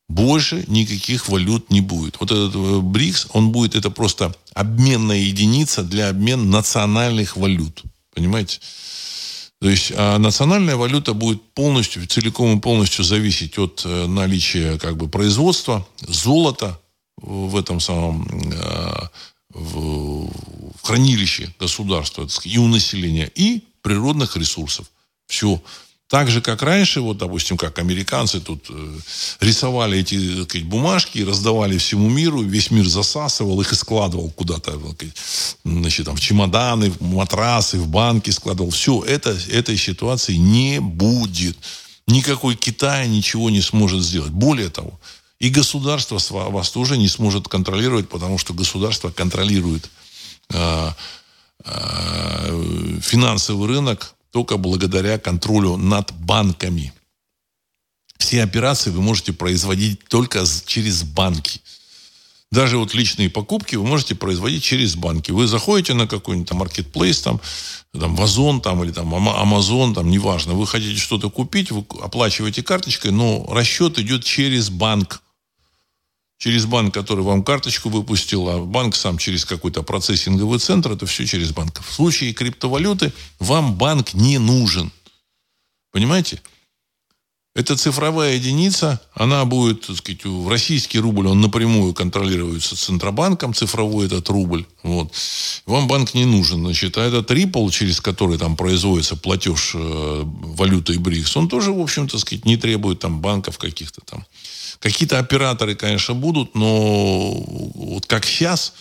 [0.09, 2.21] Больше никаких валют не будет.
[2.21, 7.83] Вот этот э, БРИКС, он будет, это просто обменная единица для обмена национальных валют.
[8.15, 8.61] Понимаете?
[9.61, 14.97] То есть а национальная валюта будет полностью, целиком и полностью зависеть от э, наличия как
[14.97, 16.79] бы производства, золота
[17.17, 19.09] в этом самом э,
[19.51, 20.31] в
[20.83, 24.87] хранилище государства и у населения, и природных ресурсов.
[25.27, 25.63] Все.
[26.09, 28.99] Так же, как раньше, вот, допустим, как американцы тут э,
[29.41, 34.81] рисовали эти так сказать, бумажки раздавали всему миру, весь мир засасывал их и складывал куда-то,
[35.65, 38.71] значит, там, в чемоданы, в матрасы, в банки складывал.
[38.71, 41.57] Все, это, этой ситуации не будет.
[42.07, 44.31] Никакой Китай ничего не сможет сделать.
[44.31, 44.99] Более того,
[45.41, 46.19] и государство
[46.51, 49.91] вас тоже не сможет контролировать, потому что государство контролирует
[50.51, 50.91] э, э,
[51.65, 56.93] финансовый рынок только благодаря контролю над банками.
[58.19, 61.61] Все операции вы можете производить только через банки.
[62.51, 65.33] Даже вот личные покупки вы можете производить через банки.
[65.33, 67.41] Вы заходите на какой-нибудь там маркетплейс, там,
[67.93, 70.55] там, Вазон, там, или там, Амазон, там, неважно.
[70.55, 75.24] Вы хотите что-то купить, вы оплачиваете карточкой, но расчет идет через банк
[76.45, 81.25] через банк, который вам карточку выпустил, а банк сам через какой-то процессинговый центр, это все
[81.25, 81.81] через банк.
[81.83, 84.93] В случае криптовалюты вам банк не нужен.
[85.91, 86.43] Понимаете?
[87.55, 94.05] Эта цифровая единица, она будет, так сказать, в российский рубль, он напрямую контролируется Центробанком, цифровой
[94.05, 94.67] этот рубль.
[94.83, 95.15] Вот.
[95.65, 96.61] Вам банк не нужен.
[96.61, 101.81] Значит, а этот Ripple, через который там производится платеж э, валютой БРИКС, он тоже, в
[101.81, 104.27] общем-то, сказать, не требует там банков каких-то там.
[104.81, 108.75] Какие-то операторы, конечно, будут, но вот как сейчас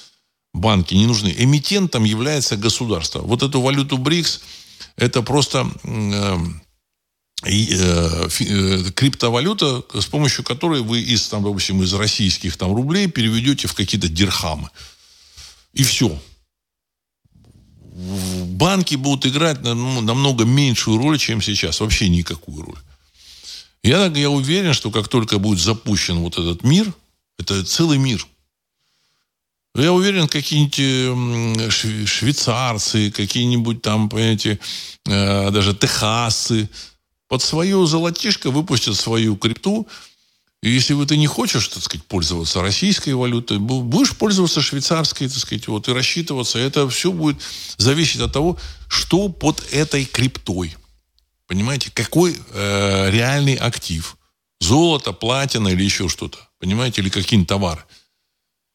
[0.53, 1.33] банки не нужны.
[1.37, 3.19] Эмитентом является государство.
[3.19, 4.41] Вот эту валюту БРИКС,
[4.95, 6.37] это просто э,
[7.45, 13.67] э, э, криптовалюта, с помощью которой вы из, там, допустим, из российских там, рублей переведете
[13.67, 14.69] в какие-то дирхамы.
[15.73, 16.19] И все.
[17.95, 21.79] Банки будут играть ну, намного меньшую роль, чем сейчас.
[21.79, 22.79] Вообще никакую роль.
[23.83, 26.93] Я, я уверен, что как только будет запущен вот этот мир,
[27.37, 28.25] это целый мир.
[29.75, 31.71] Я уверен, какие-нибудь
[32.07, 34.59] швейцарцы, какие-нибудь там, понимаете,
[35.05, 36.69] э, даже техасы
[37.27, 39.87] под свое золотишко выпустят свою крипту.
[40.61, 45.37] И если вы ты не хочешь, так сказать, пользоваться российской валютой, будешь пользоваться швейцарской, так
[45.37, 46.59] сказать, вот, и рассчитываться.
[46.59, 47.37] Это все будет
[47.77, 48.57] зависеть от того,
[48.87, 50.75] что под этой криптой.
[51.53, 54.17] Понимаете, какой э, реальный актив?
[54.59, 56.39] Золото, платина или еще что-то.
[56.57, 57.83] Понимаете, или какие-нибудь товары.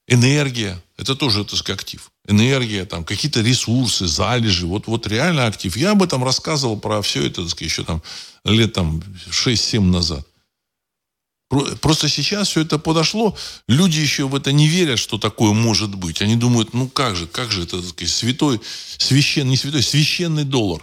[0.07, 2.13] Энергия, это тоже, так сказать, актив.
[2.29, 4.65] Энергия, там, какие-то ресурсы, залежи.
[4.65, 5.77] Вот, вот реально актив.
[5.77, 8.01] Я об этом рассказывал про все это, так сказать, еще там
[8.45, 10.25] лет там 6-7 назад.
[11.49, 13.37] Просто сейчас все это подошло.
[13.67, 16.23] Люди еще в это не верят, что такое может быть.
[16.23, 18.61] Они думают, ну как же, как же это, так сказать, святой,
[18.99, 20.81] священный, не святой, священный доллар.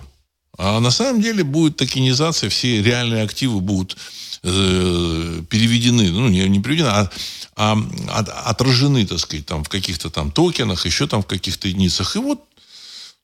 [0.57, 3.97] А на самом деле будет токенизация, все реальные активы будут
[4.43, 7.11] э, переведены, ну, не, не переведены, а,
[7.55, 7.77] а,
[8.09, 12.15] а отражены, так сказать, там, в каких-то там токенах, еще там в каких-то единицах.
[12.15, 12.43] И вот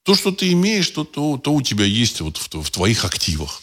[0.03, 3.61] то, что ты имеешь, то, то, то у тебя есть вот в, в твоих активах.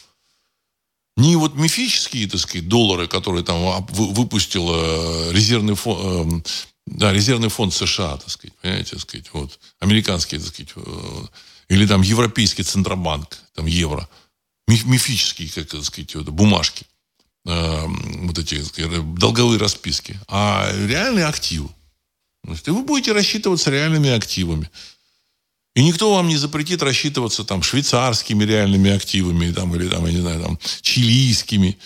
[1.16, 6.50] Не вот мифические, так сказать, доллары, которые там выпустил резервный фонд, э,
[6.86, 11.26] да, резервный фонд США, так сказать, понимаете, так сказать, вот, американские, так сказать, э,
[11.68, 14.08] или там Европейский Центробанк, там евро.
[14.66, 16.86] Мифические, как сказать, вот, бумажки.
[17.46, 20.18] Э, вот эти сказать, долговые расписки.
[20.28, 21.68] А реальные активы.
[22.44, 24.70] Значит, и вы будете рассчитываться реальными активами.
[25.74, 30.20] И никто вам не запретит рассчитываться там швейцарскими реальными активами, там, или там, я не
[30.20, 31.78] знаю, там, чилийскими.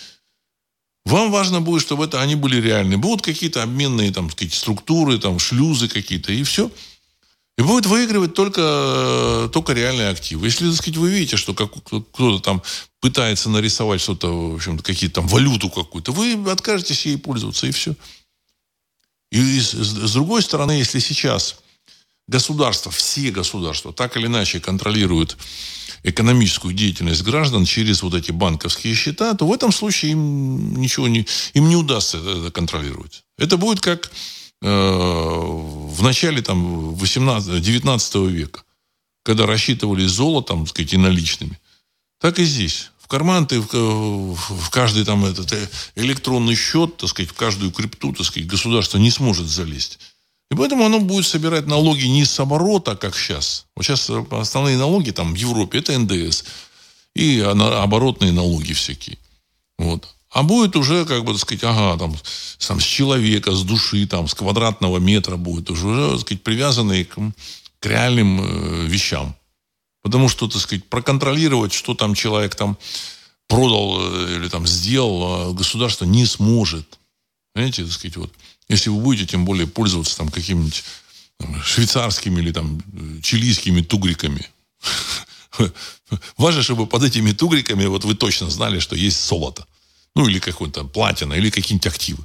[1.05, 2.97] Вам важно будет, чтобы это они были реальные.
[2.97, 6.71] Будут какие-то обменные там, сказать, структуры, там, шлюзы какие-то, и все.
[7.57, 10.47] И будет выигрывать только, только реальные активы.
[10.47, 12.63] Если, так сказать, вы видите, что как, кто-то там
[12.99, 17.95] пытается нарисовать что-то, в общем-то, какие-то там валюту какую-то, вы откажетесь ей пользоваться, и все.
[19.31, 21.57] И с, другой стороны, если сейчас
[22.27, 25.37] государство, все государства так или иначе контролируют
[26.03, 31.27] экономическую деятельность граждан через вот эти банковские счета, то в этом случае им ничего не,
[31.53, 33.23] им не удастся это контролировать.
[33.37, 34.11] Это будет как
[34.63, 38.63] в начале там, 18, 19 века,
[39.23, 41.59] когда рассчитывали золотом, так сказать, и наличными.
[42.19, 42.91] Так и здесь.
[42.97, 47.71] В карман ты в, в каждый там этот э, электронный счет, так сказать, в каждую
[47.71, 49.99] крипту, так сказать, государство не сможет залезть.
[50.49, 53.65] И поэтому оно будет собирать налоги не с оборота, как сейчас.
[53.75, 56.45] Вот сейчас основные налоги там в Европе это НДС
[57.15, 59.17] и оборотные налоги всякие.
[59.77, 60.12] Вот.
[60.33, 62.17] А будет уже, как бы, так сказать, ага, там,
[62.57, 67.15] там с человека, с души, там, с квадратного метра будет уже, так сказать, привязанный к,
[67.79, 69.35] к реальным э, вещам.
[70.01, 72.79] Потому что, так сказать, проконтролировать, что там человек там
[73.47, 76.99] продал э, или там сделал, э, государство не сможет.
[77.53, 78.33] Понимаете, так сказать, вот.
[78.69, 80.83] Если вы будете, тем более, пользоваться там какими-нибудь
[81.63, 82.81] швейцарскими или там
[83.21, 84.49] чилийскими тугриками,
[86.37, 89.67] Важно, чтобы под этими тугриками вот вы точно знали, что есть золото.
[90.15, 92.23] Ну, или какой-то платина, или какие-нибудь активы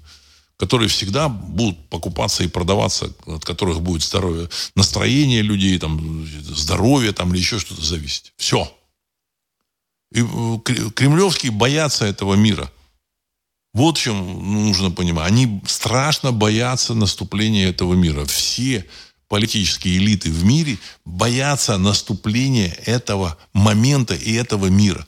[0.58, 7.30] которые всегда будут покупаться и продаваться, от которых будет здоровье, настроение людей, там, здоровье там,
[7.30, 8.32] или еще что-то зависеть.
[8.36, 8.70] Все.
[10.12, 12.72] И э, кремлевские боятся этого мира.
[13.72, 15.28] Вот в чем нужно понимать.
[15.28, 18.24] Они страшно боятся наступления этого мира.
[18.24, 18.84] Все
[19.28, 25.06] политические элиты в мире боятся наступления этого момента и этого мира.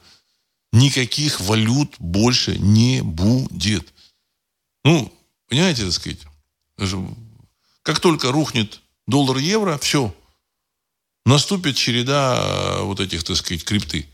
[0.73, 3.93] Никаких валют больше не будет.
[4.85, 5.13] Ну,
[5.51, 6.21] Понимаете, так сказать?
[7.83, 10.15] Как только рухнет доллар-евро, все.
[11.27, 14.07] Наступит череда э, вот этих, так сказать, крипты.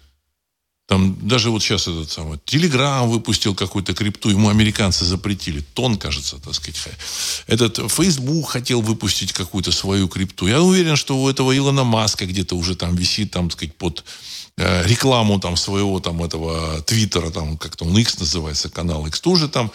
[0.86, 5.60] Там даже вот сейчас этот самый Телеграм выпустил какую-то крипту, ему американцы запретили.
[5.74, 6.80] Тон, кажется, так сказать.
[7.46, 10.46] Этот Facebook хотел выпустить какую-то свою крипту.
[10.46, 14.04] Я уверен, что у этого Илона Маска где-то уже там висит, там, так сказать, под
[14.58, 19.70] рекламу там своего там этого Твиттера, там как-то он X называется, канал X, тоже там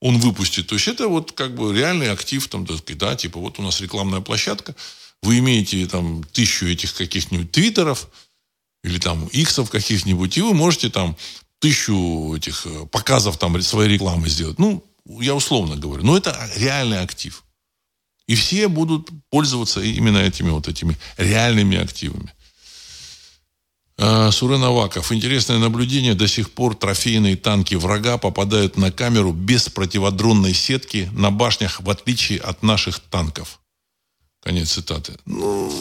[0.00, 0.66] он выпустит.
[0.66, 3.62] То есть это вот как бы реальный актив, там, так сказать, да, типа вот у
[3.62, 4.74] нас рекламная площадка,
[5.22, 8.08] вы имеете там тысячу этих каких-нибудь твиттеров
[8.84, 11.16] или там иксов каких-нибудь, и вы можете там
[11.58, 14.58] тысячу этих э, показов там своей рекламы сделать.
[14.58, 14.84] Ну,
[15.20, 16.04] я условно говорю.
[16.04, 17.42] Но это реальный актив.
[18.26, 22.32] И все будут пользоваться именно этими вот этими реальными активами.
[23.98, 25.10] А, Сурен Аваков.
[25.12, 26.14] Интересное наблюдение.
[26.14, 31.88] До сих пор трофейные танки врага попадают на камеру без противодронной сетки на башнях, в
[31.88, 33.58] отличие от наших танков.
[34.42, 35.14] Конец цитаты.
[35.24, 35.72] Ну,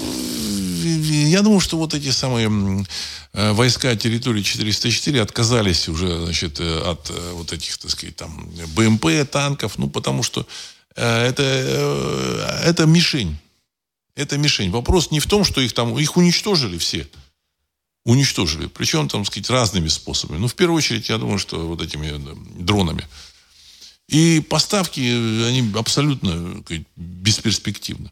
[0.82, 2.86] я думаю, что вот эти самые
[3.34, 8.50] э, войска территории 404 отказались уже значит, э, от э, вот этих, так сказать, там,
[8.76, 10.48] БМП, танков, ну, потому что
[10.96, 11.44] это,
[12.64, 13.38] это мишень.
[14.16, 14.72] Это мишень.
[14.72, 17.06] Вопрос не в том, что их там, их уничтожили все
[18.06, 18.68] уничтожили.
[18.68, 20.38] Причем, там, сказать, разными способами.
[20.38, 22.14] Ну, в первую очередь, я думаю, что вот этими
[22.62, 23.06] дронами.
[24.08, 28.12] И поставки, они абсолютно сказать, бесперспективны.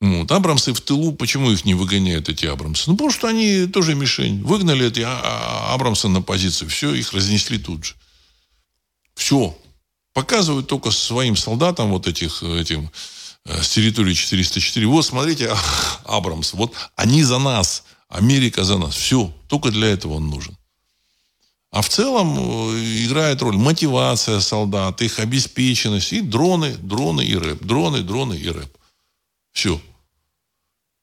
[0.00, 0.30] Вот.
[0.30, 2.88] Абрамсы в тылу, почему их не выгоняют, эти Абрамсы?
[2.88, 4.44] Ну, потому что они тоже мишень.
[4.44, 7.94] Выгнали эти а, а, Абрамсы на позицию, все, их разнесли тут же.
[9.16, 9.58] Все.
[10.14, 12.92] Показывают только своим солдатам вот этих, этим,
[13.44, 14.86] э, с территории 404.
[14.86, 15.52] Вот, смотрите,
[16.04, 18.94] Абрамс, вот они за нас– Америка за нас.
[18.94, 19.32] Все.
[19.48, 20.56] Только для этого он нужен.
[21.70, 27.62] А в целом э, играет роль мотивация солдат, их обеспеченность и дроны, дроны и рэп.
[27.62, 28.76] Дроны, дроны и рэп.
[29.52, 29.80] Все.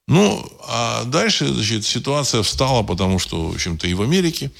[0.08, 4.52] Ну, а дальше, значит, ситуация встала, потому что, в общем-то, и в Америке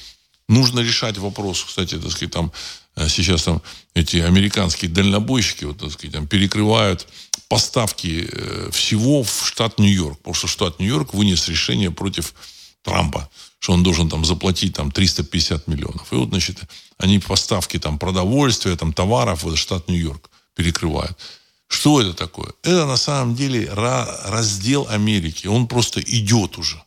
[0.48, 1.64] нужно решать вопрос.
[1.64, 2.52] Кстати, так сказать, там
[2.96, 3.62] э, сейчас там
[3.96, 7.08] эти американские дальнобойщики, вот, так сказать, там перекрывают
[7.48, 10.18] поставки э, всего в штат Нью-Йорк.
[10.20, 12.34] Потому что штат Нью-Йорк вынес решение против
[12.84, 13.30] Трампа,
[13.60, 16.12] что он должен там заплатить там 350 миллионов.
[16.14, 16.60] И вот, значит,
[16.98, 21.18] они поставки там продовольствия, там товаров в штат Нью-Йорк перекрывают.
[21.68, 22.54] Что это такое?
[22.64, 25.48] Это на самом деле раздел Америки.
[25.48, 26.82] Он просто идет уже.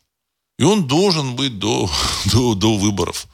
[0.59, 1.91] И он должен быть до,
[2.33, 3.27] до, до выборов.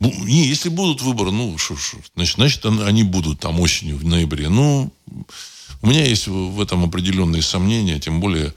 [0.00, 4.48] Не, если будут выборы, ну, шо, шо, значит, значит, они будут там осенью, в ноябре.
[4.48, 4.92] Ну,
[5.82, 8.52] у меня есть в этом определенные сомнения, тем более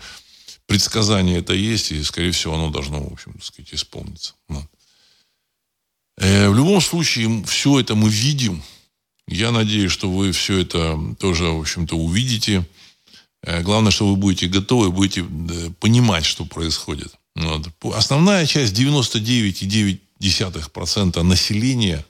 [0.65, 4.33] предсказание это есть, и, скорее всего, оно должно, в общем, так сказать, исполниться.
[4.47, 4.65] Вот.
[6.17, 8.63] Э, в любом случае, все это мы видим.
[9.27, 12.65] Я надеюсь, что вы все это тоже, в общем-то, увидите.
[13.43, 15.23] Э, главное, что вы будете готовы, будете
[15.79, 17.13] понимать, что происходит.
[17.35, 17.69] Вот.
[17.93, 22.05] Основная часть, 99,9% населения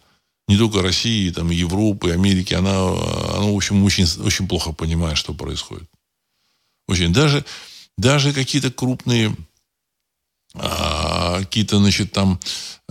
[0.51, 5.33] не только России, там, Европы, Америки, она, она в общем, очень, очень плохо понимает, что
[5.33, 5.89] происходит.
[6.87, 7.13] Очень.
[7.13, 7.45] Даже,
[7.97, 9.33] даже какие-то крупные
[10.53, 12.37] а, какие-то, значит, там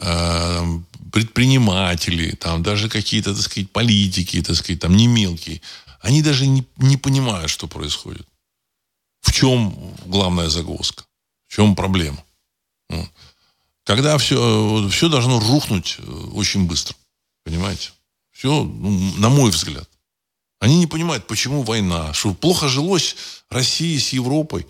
[0.01, 0.65] а,
[1.13, 5.61] предприниматели, там даже какие-то, так сказать, политики, так сказать, там не мелкие,
[6.01, 8.27] они даже не, не понимают, что происходит.
[9.21, 9.75] В чем
[10.07, 11.05] главная загвоздка?
[11.47, 12.25] В чем проблема?
[13.85, 16.95] Когда все, все должно рухнуть э, очень быстро.
[17.51, 17.91] Понимаете?
[18.31, 19.91] Все, ну, на мой взгляд.
[20.61, 23.17] Они не понимают, почему война, что плохо жилось
[23.49, 24.69] России с Европой.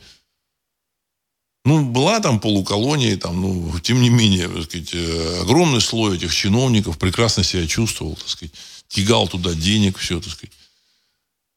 [1.67, 6.35] Ну, была там полуколония, там, ну, тем не менее, так сказать, э, огромный слой этих
[6.35, 8.55] чиновников прекрасно себя чувствовал, так сказать,
[8.89, 10.55] тягал туда денег, все, так сказать.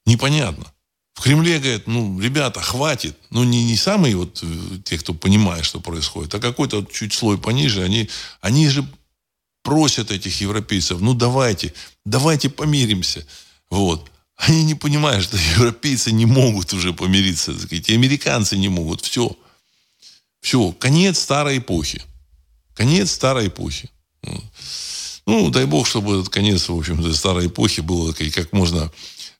[0.06, 0.66] Непонятно.
[1.14, 3.18] В Кремле говорят, ну, ребята, хватит.
[3.30, 7.38] Ну, не, не самые вот э, те, кто понимает, что происходит, а какой-то чуть слой
[7.38, 8.10] пониже, они,
[8.41, 8.86] они же
[9.64, 11.73] просят этих европейцев, ну давайте,
[12.06, 13.26] давайте помиримся.
[13.69, 14.11] Вот.
[14.35, 19.02] Они не понимают, что европейцы не могут уже помириться, так сказать, и американцы не могут.
[19.02, 19.35] Все.
[20.41, 22.03] Все, конец старой эпохи.
[22.76, 23.90] Конец старой эпохи.
[25.26, 28.91] Ну, дай бог, чтобы этот конец, в общем-то, старой эпохи был как можно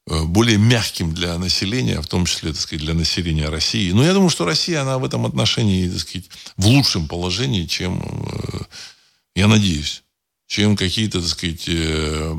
[0.08, 3.92] э, более мягким для населения, в том числе, так сказать, для населения России.
[3.92, 8.02] Но я думаю, что Россия, она в этом отношении, так сказать, в лучшем положении, чем,
[8.02, 8.60] э,
[9.36, 10.03] я надеюсь,
[10.54, 12.36] чем какие-то, так сказать, э,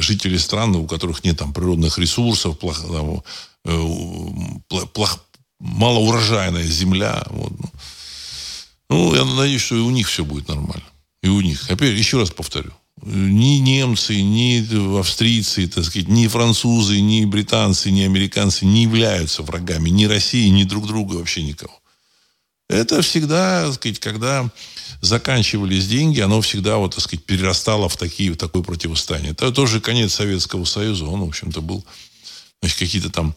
[0.00, 3.22] жители стран, у которых нет там природных ресурсов, плохо, там,
[4.94, 5.20] плохо,
[5.60, 7.22] малоурожайная земля.
[7.28, 7.52] Вот.
[8.88, 10.86] Ну, я надеюсь, что и у них все будет нормально.
[11.22, 11.70] И у них.
[11.70, 12.72] Опять, еще раз повторю.
[13.02, 19.90] Ни немцы, ни австрийцы, так сказать, ни французы, ни британцы, ни американцы не являются врагами
[19.90, 21.78] ни России, ни друг друга, вообще никого.
[22.70, 24.50] Это всегда, так сказать, когда
[25.00, 29.32] заканчивались деньги, оно всегда, вот, так сказать, перерастало в, такие, в такое противостояние.
[29.32, 31.06] Это тоже конец Советского Союза.
[31.06, 31.84] Он, в общем-то, был
[32.60, 33.34] значит, какие-то там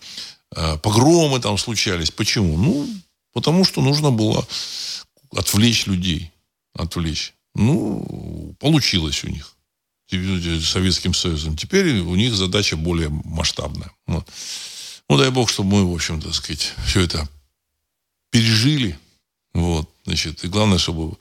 [0.55, 2.11] э, погромы там случались.
[2.11, 2.57] Почему?
[2.57, 2.87] Ну,
[3.33, 4.47] потому что нужно было
[5.31, 6.31] отвлечь людей.
[6.73, 7.33] Отвлечь.
[7.55, 9.55] Ну, получилось у них.
[10.63, 11.57] Советским Союзом.
[11.57, 13.91] Теперь у них задача более масштабная.
[14.05, 14.27] Вот.
[15.09, 17.27] Ну, дай бог, чтобы мы, в общем, так сказать, все это
[18.29, 18.99] пережили.
[19.53, 21.17] Вот, значит, и главное, чтобы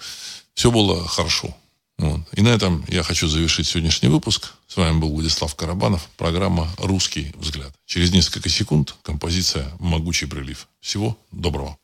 [0.54, 1.56] все было хорошо.
[1.98, 2.20] Вот.
[2.32, 4.54] И на этом я хочу завершить сегодняшний выпуск.
[4.66, 6.08] С вами был Владислав Карабанов.
[6.16, 7.72] Программа «Русский взгляд».
[7.86, 10.66] Через несколько секунд композиция «Могучий прилив».
[10.80, 11.78] Всего доброго.